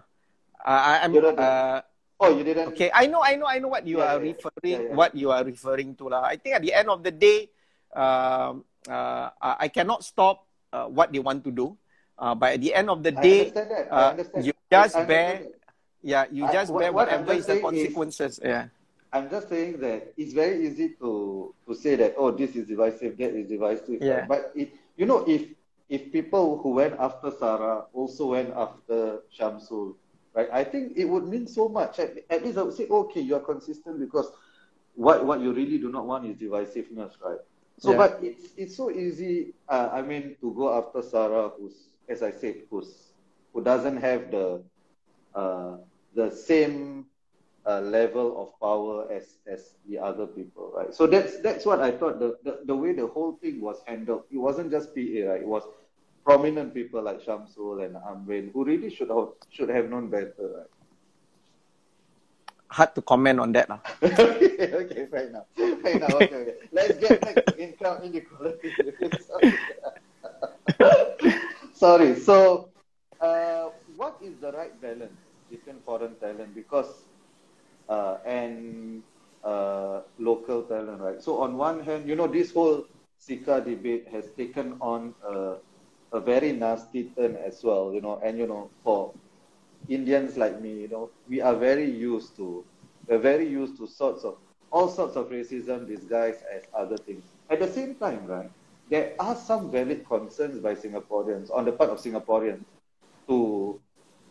[0.60, 1.80] I, I'm, uh,
[2.20, 2.68] oh, you didn't.
[2.76, 5.14] Okay, I know, I know, I know what you yeah, are yeah, referring, yeah, what
[5.16, 6.22] you are referring to, lah.
[6.22, 7.48] I think at the end of the day,
[7.96, 11.76] um, uh, I cannot stop uh, what they want to do.
[12.18, 13.52] Uh, but at the end of the day,
[13.90, 15.52] uh, you just bear,
[16.02, 18.38] yeah, you just bear what, whatever is the consequences.
[18.38, 18.68] Is, yeah.
[19.12, 23.16] I'm just saying that it's very easy to to say that oh this is divisive,
[23.18, 24.02] that is divisive.
[24.02, 24.26] Yeah.
[24.26, 25.48] But it, you know, if
[25.88, 29.94] if people who went after Sarah also went after Shamsul,
[30.34, 30.48] right?
[30.52, 31.98] I think it would mean so much.
[31.98, 34.30] At, at least I would say, okay, you are consistent because
[34.94, 37.38] what what you really do not want is divisiveness, right?
[37.78, 37.96] So, yeah.
[37.96, 39.54] but it's it's so easy.
[39.68, 43.12] Uh, I mean, to go after Sarah, who's as I said, who's
[43.52, 44.62] who doesn't have the
[45.34, 45.76] uh,
[46.14, 47.06] the same
[47.66, 50.94] uh, level of power as as the other people, right?
[50.94, 52.20] So that's that's what I thought.
[52.20, 55.42] The, the the way the whole thing was handled, it wasn't just PA, right?
[55.42, 55.64] It was
[56.24, 60.70] prominent people like Shamsul and Amrin who really should have should have known better, right?
[62.76, 63.68] hard to comment on that.
[64.02, 65.46] okay, okay, fair enough.
[65.56, 66.14] Fair enough.
[66.14, 66.54] Okay, okay.
[66.72, 68.68] Let's get back to income inequality.
[71.72, 72.14] Sorry.
[72.20, 72.68] So,
[73.20, 75.16] uh, what is the right balance
[75.50, 77.05] between foreign talent because
[77.88, 79.02] uh, and
[79.44, 81.22] uh, local talent, right?
[81.22, 82.84] So, on one hand, you know, this whole
[83.20, 85.54] CECA debate has taken on a,
[86.12, 89.12] a very nasty turn as well, you know, and you know, for
[89.88, 92.64] Indians like me, you know, we are very used to,
[93.06, 94.36] we're very used to sorts of,
[94.72, 97.24] all sorts of racism disguised as other things.
[97.48, 98.50] At the same time, right,
[98.90, 102.64] there are some valid concerns by Singaporeans, on the part of Singaporeans,
[103.28, 103.80] to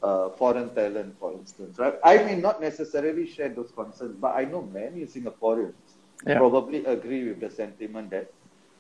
[0.06, 1.96] uh, foreign talent, for instance, right?
[2.04, 5.74] I may not necessarily share those concerns, but I know many Singaporeans
[6.28, 6.38] yeah.
[6.38, 8.32] probably agree with the sentiment that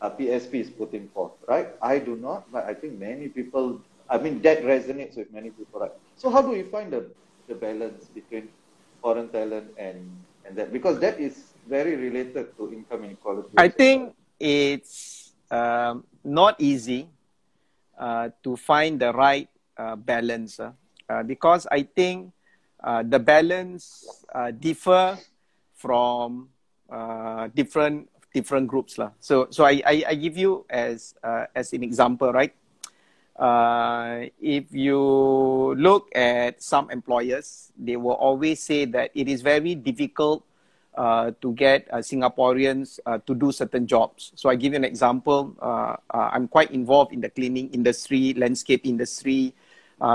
[0.01, 1.69] uh, PSP is putting forth, right?
[1.81, 5.79] I do not, but I think many people I mean, that resonates with many people,
[5.79, 5.91] right?
[6.15, 7.09] So how do you find the,
[7.47, 8.49] the balance between
[9.01, 10.09] foreign talent and,
[10.45, 10.71] and that?
[10.71, 13.49] Because that is very related to income inequality.
[13.57, 17.09] I think it's um, not easy
[17.97, 20.71] uh, to find the right uh, balance uh,
[21.09, 22.31] uh because I think
[22.83, 25.17] uh, the balance uh, differ
[25.75, 26.49] from
[27.53, 29.11] different different groups lah.
[29.19, 31.15] So so I, I, I give you as
[31.55, 32.53] as an example, right?
[33.35, 39.75] uh, if you look at some employers, they will always say that it is very
[39.75, 40.43] difficult
[40.95, 44.31] uh, to get uh, Singaporeans uh, to do certain jobs.
[44.35, 45.55] So I give you an example.
[45.61, 49.53] Uh, uh, I'm quite involved in the cleaning industry, landscape industry.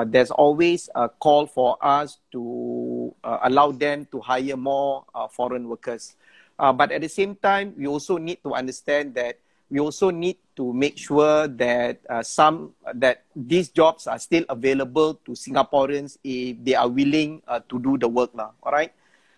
[0.07, 6.17] There's always a call for us to allow them to hire more foreign workers.
[6.59, 9.39] but at the same time, we also need to understand that
[9.71, 15.15] we also need to make sure that uh, some that these jobs are still available
[15.23, 18.51] to Singaporeans if they are willing uh, to do the work lah.
[18.67, 18.91] All right.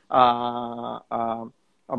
[0.09, 1.45] Uh, uh,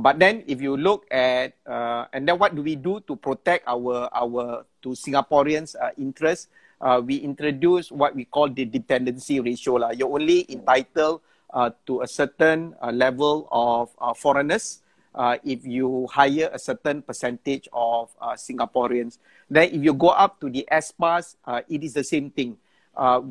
[0.02, 3.70] but then, if you look at uh, and then what do we do to protect
[3.70, 6.50] our our to Singaporeans' uh, interests?
[6.84, 9.96] Uh, we introduce what we call the dependency ratio lah.
[9.96, 11.24] You're only entitled
[11.56, 14.84] uh, to a certain uh, level of uh, foreigners
[15.16, 19.16] uh, if you hire a certain percentage of uh, Singaporeans.
[19.48, 21.40] Then if you go up to the S-Pass,
[21.72, 22.60] it is the same thing.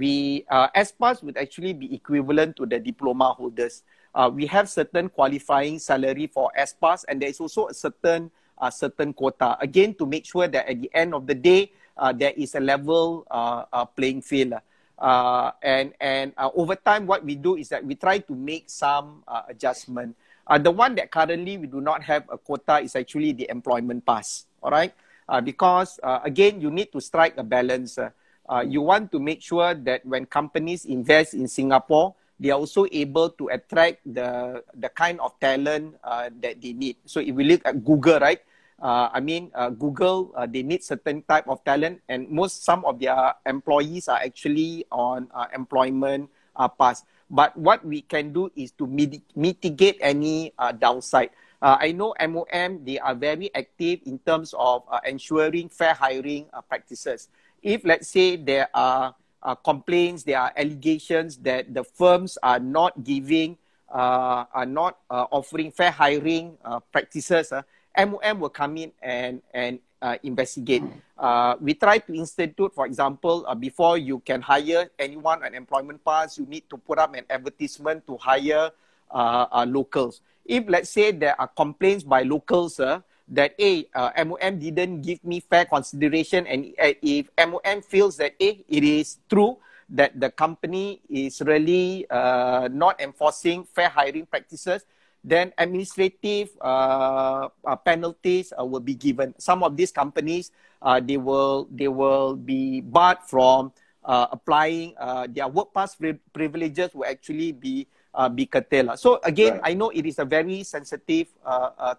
[0.00, 3.84] We S-Pass would actually be equivalent to the diploma holders.
[4.32, 8.32] We have certain qualifying salary for S-Pass and there is also a certain
[8.70, 9.58] certain quota.
[9.60, 11.72] Again, to make sure that at the end of the day,
[12.14, 14.54] there is a level uh, uh, playing field.
[15.02, 18.70] Uh, and and uh, over time, what we do is that we try to make
[18.70, 20.14] some uh, adjustment.
[20.46, 24.06] Uh, the one that currently we do not have a quota is actually the employment
[24.06, 24.46] pass.
[24.62, 24.94] All right,
[25.26, 27.98] uh, because uh, again, you need to strike a balance.
[27.98, 28.10] Uh,
[28.46, 32.86] uh, you want to make sure that when companies invest in Singapore, they are also
[32.92, 36.94] able to attract the the kind of talent uh, that they need.
[37.10, 38.38] So if we look at Google, right?
[38.82, 42.84] Uh, I mean, uh, Google, uh, they need certain type of talent, and most some
[42.84, 43.14] of their
[43.46, 46.28] employees are actually on uh, employment
[46.58, 47.06] uh, pass.
[47.30, 51.30] But what we can do is to mit- mitigate any uh, downside.
[51.62, 57.28] I know MOM, they are very active in terms of ensuring fair hiring practices.
[57.62, 59.14] If, let's say, there are
[59.62, 63.58] complaints, there are allegations that the firms are not giving,
[63.88, 66.58] are not offering fair hiring
[66.90, 67.52] practices,
[67.96, 70.82] MOM will come in and, and uh, investigate.
[71.16, 76.04] Uh, we try to institute, for example, uh, before you can hire anyone on employment
[76.04, 78.70] pass, you need to put up an advertisement to hire
[79.10, 80.20] uh, uh, locals.
[80.44, 83.86] If let's say there are complaints by locals uh, that a
[84.24, 89.56] MOM didn't give me fair consideration, and if MOM feels that a it is true
[89.92, 94.84] that the company is really uh, not enforcing fair hiring practices,
[95.24, 99.34] then administrative uh, uh, penalties uh, will be given.
[99.38, 100.50] Some of these companies,
[100.82, 103.72] uh, they will they will be barred from
[104.04, 108.98] uh, applying uh, their work pass pri- privileges will actually be uh, be curtailed.
[108.98, 109.72] So again, Right.
[109.72, 111.28] I know it is a very sensitive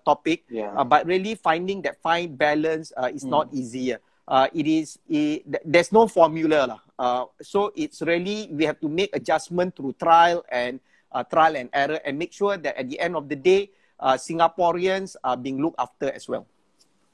[0.05, 0.71] topic, Yeah.
[0.75, 3.29] uh, but really finding that fine balance uh, is Mm.
[3.29, 3.99] not easier.
[4.27, 6.79] Uh, it is it, there's no formula.
[6.97, 10.79] Uh, so it's really we have to make adjustment through trial and
[11.13, 14.13] uh, trial and error and make sure that at the end of the day, uh,
[14.13, 16.45] Singaporeans are being looked after as well.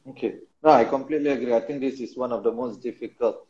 [0.07, 0.35] Okay.
[0.63, 1.53] No, I completely agree.
[1.53, 3.45] I think this is one of the most difficult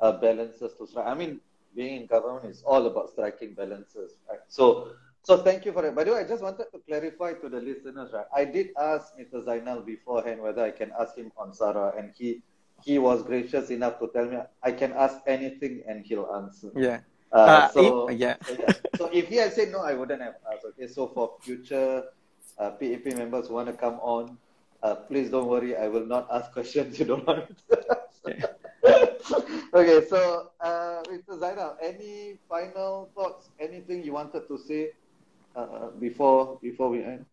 [0.00, 1.06] uh, balances to strike.
[1.06, 1.40] I mean,
[1.74, 4.38] being in government is all about striking balances, right?
[4.48, 4.88] So,
[5.22, 5.94] so thank you for that.
[5.94, 8.26] By the way, I just wanted to clarify to the listeners, right?
[8.34, 9.44] I did ask Mr.
[9.44, 12.42] Zainal beforehand whether I can ask him on Sarah, and he
[12.84, 16.70] he was gracious enough to tell me I can ask anything and he'll answer.
[16.76, 17.00] Yeah.
[17.34, 18.36] Uh, Uh, so, if- yeah.
[18.96, 20.64] so, if he had said no, I wouldn't have asked.
[20.66, 22.04] Okay, so for future
[22.58, 24.38] uh, PAP members who want to come on,
[24.82, 25.76] uh, please don't worry.
[25.76, 28.22] I will not ask questions you don't want to ask.
[29.74, 31.38] okay, so uh, Mr.
[31.38, 33.50] Zainal, any final thoughts?
[33.58, 34.90] Anything you wanted to say
[35.56, 37.26] uh, before before we end?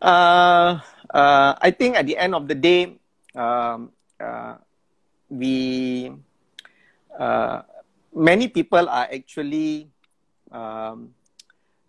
[0.00, 0.78] Uh,
[1.12, 2.98] uh, I think at the end of the day,
[3.34, 4.56] um, uh,
[5.28, 6.12] we
[7.18, 7.62] uh,
[8.16, 9.92] many people are actually
[10.50, 11.12] um,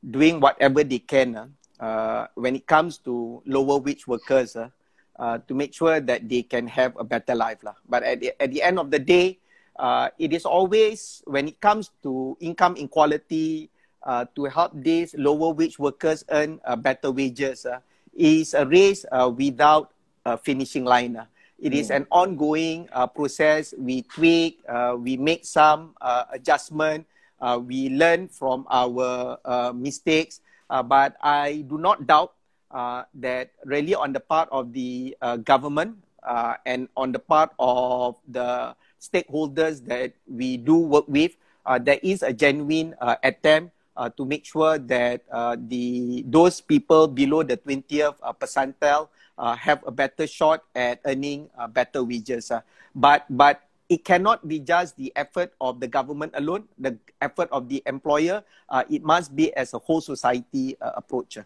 [0.03, 1.47] doing whatever they can uh,
[1.79, 4.69] uh, when it comes to lower wage workers uh,
[5.17, 7.63] uh, to make sure that they can have a better life.
[7.87, 9.39] But at the, at the end of the day,
[9.79, 13.69] uh, it is always when it comes to income inequality
[14.03, 17.65] uh, to help these lower wage workers earn better wages
[18.13, 19.05] is a race
[19.35, 19.93] without
[20.25, 21.21] a finishing line.
[21.57, 23.73] It is an ongoing uh, process.
[23.77, 27.07] We tweak, uh, we make some uh, adjustment,
[27.41, 30.41] uh, we learn from our uh, mistakes.
[30.69, 32.33] Uh, but I do not doubt
[32.69, 37.51] uh, that really on the part of the uh, government uh, and on the part
[37.57, 41.31] of the stakeholders that we do work with,
[41.65, 46.61] uh, there is a genuine uh, attempt uh, to make sure that uh, the those
[46.61, 52.03] people below the 20th uh, percentile uh, have a better shot at earning uh, better
[52.03, 52.51] wages.
[52.51, 52.61] uh.
[52.95, 57.69] But but it cannot be just the effort of the government alone, the effort of
[57.69, 58.43] the employer.
[58.69, 61.37] Uh, it must be as a whole society uh, approach.
[61.37, 61.43] uh.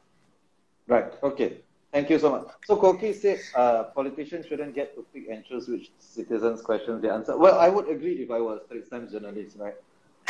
[0.88, 1.12] Right.
[1.24, 1.58] Okay.
[1.92, 2.48] Thank you so much.
[2.64, 7.10] So Koki said uh, politicians shouldn't get to pick and choose which citizens' questions they
[7.10, 7.38] answer.
[7.38, 9.76] Well, I would agree if I was Straits Times journalist, right?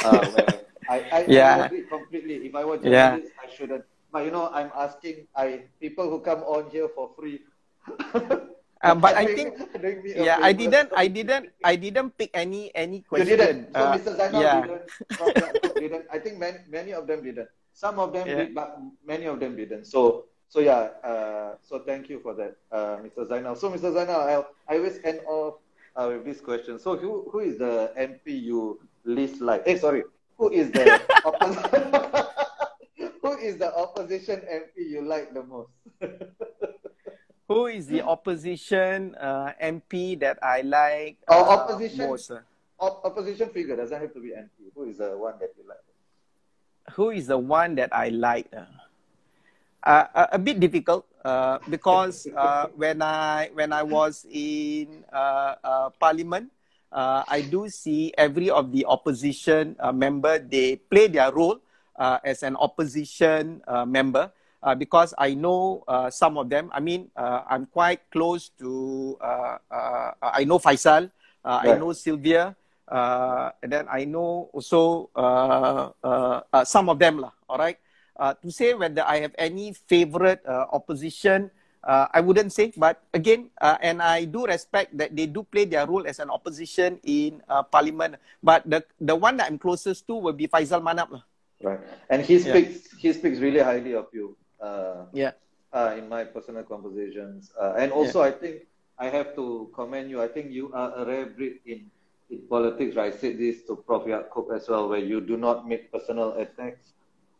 [0.04, 0.26] Uh,
[0.90, 1.58] I, I, I Yeah.
[1.58, 2.36] would agree completely.
[2.48, 3.12] If I Yeah.
[3.12, 3.86] journalist, I shouldn't.
[4.12, 7.42] But you know, I'm asking I people who come on here for free.
[8.82, 12.34] Uh, but I think doing me a yeah, I didn't I didn't I didn't pick
[12.34, 13.70] any any You didn't.
[13.70, 14.12] So Uh, Mr.
[14.18, 14.58] Zainal yeah.
[14.66, 14.86] didn't.
[15.78, 16.06] Didn't.
[16.10, 17.50] I think many, many of them didn't.
[17.78, 18.50] Some of them Yeah.
[18.50, 19.86] did, but many of them didn't.
[19.86, 20.98] So so yeah.
[21.06, 23.30] Uh, so thank you for that, uh, Mr.
[23.30, 23.54] Zainal.
[23.54, 23.94] So Mr.
[23.94, 25.62] Zainal, I I always end off
[25.96, 26.82] uh, with this question.
[26.82, 29.62] So who who is the MP you least like?
[29.70, 30.10] Eh, sorry.
[30.42, 30.90] Who is the
[33.22, 35.70] who is the opposition MP you like the most?
[37.52, 42.08] Who is the opposition uh, MP that I like Oh, uh, opposition.
[42.08, 42.32] most?
[42.32, 42.40] uh?
[42.80, 44.72] Op- opposition figure doesn't have to be MP.
[44.74, 45.84] Who is the one that you like?
[46.96, 48.48] Who is the one that I like?
[48.56, 48.64] Uh,
[49.84, 55.56] uh, a, a bit difficult uh, because uh, when I when I was in uh,
[55.64, 56.52] uh, Parliament,
[56.92, 61.60] uh, I do see every of the opposition uh, member they play their role
[61.98, 64.32] uh, as an opposition uh, member
[64.64, 66.70] uh, because I know uh, some of them.
[66.74, 69.18] I mean, uh, I'm quite close to.
[69.22, 71.12] Uh, uh, I know Faisal.
[71.44, 72.56] Uh, I know Sylvia.
[72.92, 77.32] Uh, and then I know also uh, uh, uh, some of them lah.
[77.48, 77.80] All right.
[78.20, 81.50] Uh, to say whether I have any favorite uh, opposition,
[81.88, 82.76] uh, I wouldn't say.
[82.76, 86.30] But again, uh, and I do respect that they do play their role as an
[86.30, 88.20] opposition in uh, parliament.
[88.44, 91.24] But the the one that I'm closest to will be Faisal Manap lah.
[91.64, 91.80] Right.
[92.12, 92.52] And he Yeah.
[92.52, 94.36] speaks he speaks really highly of you.
[94.62, 95.32] Uh, Yeah.
[95.74, 97.52] uh, in my personal conversations.
[97.60, 98.68] Uh, and also, I think
[99.00, 100.22] I have to commend you.
[100.22, 101.90] I think you are a rare breed in,
[102.30, 102.96] in politics.
[102.96, 103.14] Right?
[103.14, 104.04] I said this to Prof.
[104.06, 106.94] Yaacob as well, where you do not make personal attacks.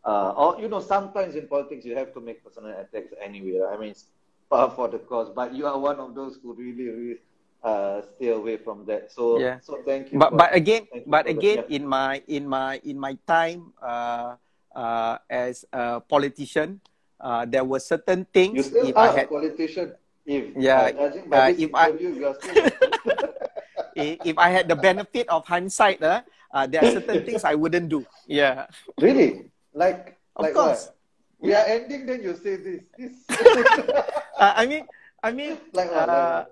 [0.04, 3.60] Uh, or, you know, sometimes in politics, you have to make personal attacks anyway.
[3.60, 3.76] right?
[3.76, 4.06] I mean, it's
[4.50, 5.30] par for the cause.
[5.30, 7.18] But you are one of those who really, really
[7.62, 9.12] uh, stay away from that.
[9.12, 9.60] So, Yeah.
[9.62, 10.18] so thank you.
[10.18, 11.76] but for- but again but again Yeah.
[11.78, 14.34] in my in my in my time uh,
[14.74, 16.80] uh, as a politician
[17.22, 18.56] uh, there were certain things.
[18.58, 19.94] you still if are I a had politician.
[20.26, 22.54] If, Yeah, uh, by if I- you are still
[23.96, 26.22] if I had the benefit of hindsight uh,
[26.54, 28.66] uh, there are certain things I wouldn't do yeah
[29.00, 29.50] Really?
[29.74, 30.92] Like, Of like course.
[30.92, 30.96] what?
[31.42, 32.82] We are ending, then you say this.
[32.94, 33.14] This.
[34.38, 34.86] uh, I mean
[35.22, 36.06] I mean like what?
[36.08, 36.44] uh,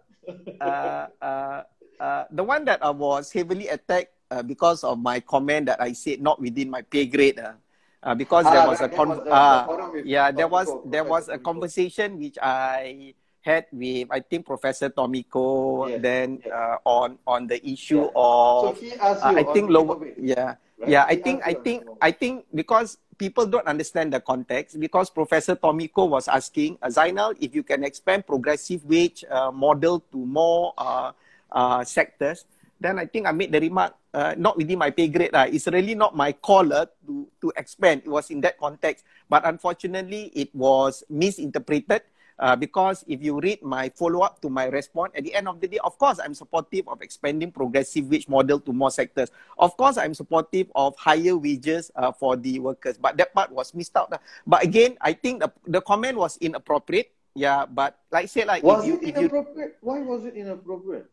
[0.60, 1.60] uh, uh,
[2.00, 5.92] uh, the one that I was heavily attacked uh, because of my comment that I
[5.94, 7.38] said not within my pay grade.
[7.38, 7.54] Uh,
[8.02, 10.48] uh, because there Ah, was a that- con- was the- the uh, with yeah, there
[10.48, 11.50] was Tommy Koh, there was a Tommy Koh.
[11.52, 16.52] conversation which I had with I think Professor Tommy Koh Yes, then yes.
[16.52, 18.12] uh, on on the issue Yeah.
[18.12, 19.32] So of he asked uh.
[19.36, 20.88] I think lower yeah right?
[20.88, 25.54] yeah I think I think I think because people don't understand the context because Professor
[25.54, 30.18] Tommy Koh was asking uh, Zainal if you can expand progressive wage uh, model to
[30.20, 31.12] more uh,
[31.52, 32.44] uh, sectors
[32.80, 35.44] then I think I made the remark uh, not within my pay grade lah.
[35.44, 38.02] It's really not my call uh, to to expand.
[38.08, 42.02] It was in that context, but unfortunately it was misinterpreted.
[42.40, 45.60] Uh, because if you read my follow up to my response, at the end of
[45.60, 49.28] the day, of course, I'm supportive of expanding progressive wage model to more sectors.
[49.60, 53.76] Of course, I'm supportive of higher wages uh, for the workers, but that part was
[53.76, 54.08] missed out.
[54.08, 54.24] lah.
[54.48, 57.12] But again, I think the, the comment was inappropriate.
[57.36, 59.76] Yeah, but like I said, like Was if you, it if you, inappropriate?
[59.84, 61.12] Why was it inappropriate?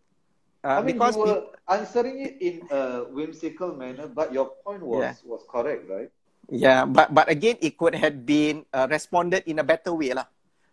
[0.68, 4.84] Uh, I mean, because you were answering it in a whimsical manner, but your point
[4.84, 5.16] was Yeah.
[5.24, 6.12] was correct, right?
[6.52, 10.28] Yeah, but but again, it could have been uh, responded in a better way, lah.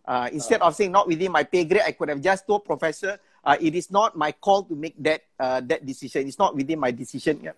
[0.06, 3.18] Uh, instead of saying not within my pay grade, I could have just told professor,
[3.42, 6.26] uh, it is not my call to make that uh, that decision.
[6.26, 7.40] It's not within my decision.
[7.42, 7.56] Yeah.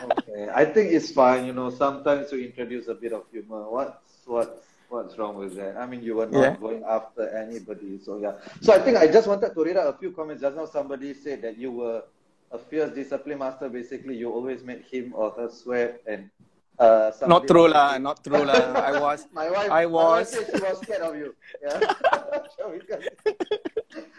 [0.00, 1.44] Okay, I think it's fine.
[1.48, 3.64] You know, sometimes we introduce a bit of humor.
[3.68, 5.76] What's what's what's wrong with that?
[5.76, 6.56] I mean, you were not Yeah.
[6.56, 8.34] going after anybody, so yeah.
[8.60, 10.42] So I think I just wanted to read out a few comments.
[10.42, 12.02] Just now, somebody said that you were
[12.50, 13.68] a fierce discipline master.
[13.68, 16.30] Basically, you always made him or her sweat, and
[16.78, 18.72] uh, Not true lah, not true lah.
[18.78, 20.32] I was my wife, I was.
[20.32, 21.34] my wife she was scared of you.
[21.62, 21.78] Yeah.
[22.58, 22.72] So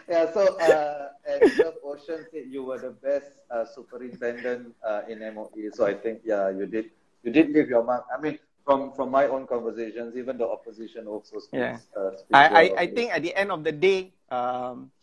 [0.08, 0.26] yeah.
[0.32, 5.70] So uh, and Love Ocean said you were the best uh, superintendent uh, in MOE.
[5.72, 6.90] So I think yeah, you did
[7.22, 8.04] you did leave your mark.
[8.12, 8.38] I mean,
[8.70, 11.58] from from my own conversations, even the opposition also speaks.
[11.58, 11.82] Yeah.
[11.90, 14.94] Uh, speaks I, I, I think at the end of the day, um,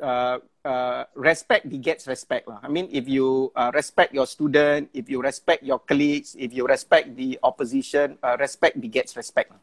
[0.00, 2.48] uh, uh, respect begets respect.
[2.48, 2.64] lah.
[2.64, 6.64] I mean, if you uh, respect your student, if you respect your colleagues, if you
[6.64, 9.52] respect the opposition, uh, respect begets respect.
[9.52, 9.60] lah.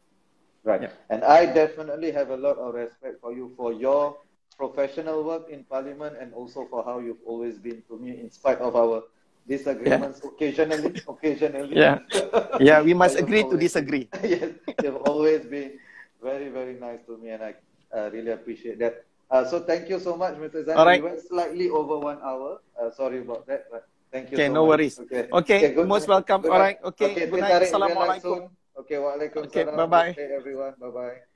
[0.62, 0.86] Right.
[0.86, 0.94] Yeah.
[1.10, 4.22] And I definitely have a lot of respect for you for your
[4.54, 8.62] professional work in Parliament and also for how you've always been to me in spite
[8.62, 9.02] of our
[9.48, 11.02] disagreements occasionally.
[11.08, 11.74] Occasionally.
[11.74, 12.00] Yeah.
[12.60, 14.10] Yeah, we must agree to disagree.
[14.24, 14.50] yes,
[14.82, 15.78] they've always been
[16.22, 17.54] very, very nice to me, and I
[17.94, 19.06] uh, really appreciate that.
[19.30, 20.66] Uh, so thank you so much, Mr.
[20.66, 20.78] Zan.
[20.78, 21.02] All right.
[21.02, 22.60] We went slightly over one hour.
[22.74, 24.36] Uh, sorry about that, but thank you.
[24.38, 24.70] Okay, so no much.
[24.70, 24.96] worries.
[25.00, 25.28] Okay.
[25.32, 26.18] Okay, good most night.
[26.18, 26.42] welcome.
[26.42, 26.78] Good All right.
[26.84, 27.52] Okay, Okay, good night.
[27.54, 28.38] tarik real life Assalamualaikum.
[28.78, 29.50] Okay, waalaikumsalam.
[29.54, 30.12] Okay, bye-bye.
[30.18, 30.74] Okay, everyone.
[30.82, 31.28] Bye bye.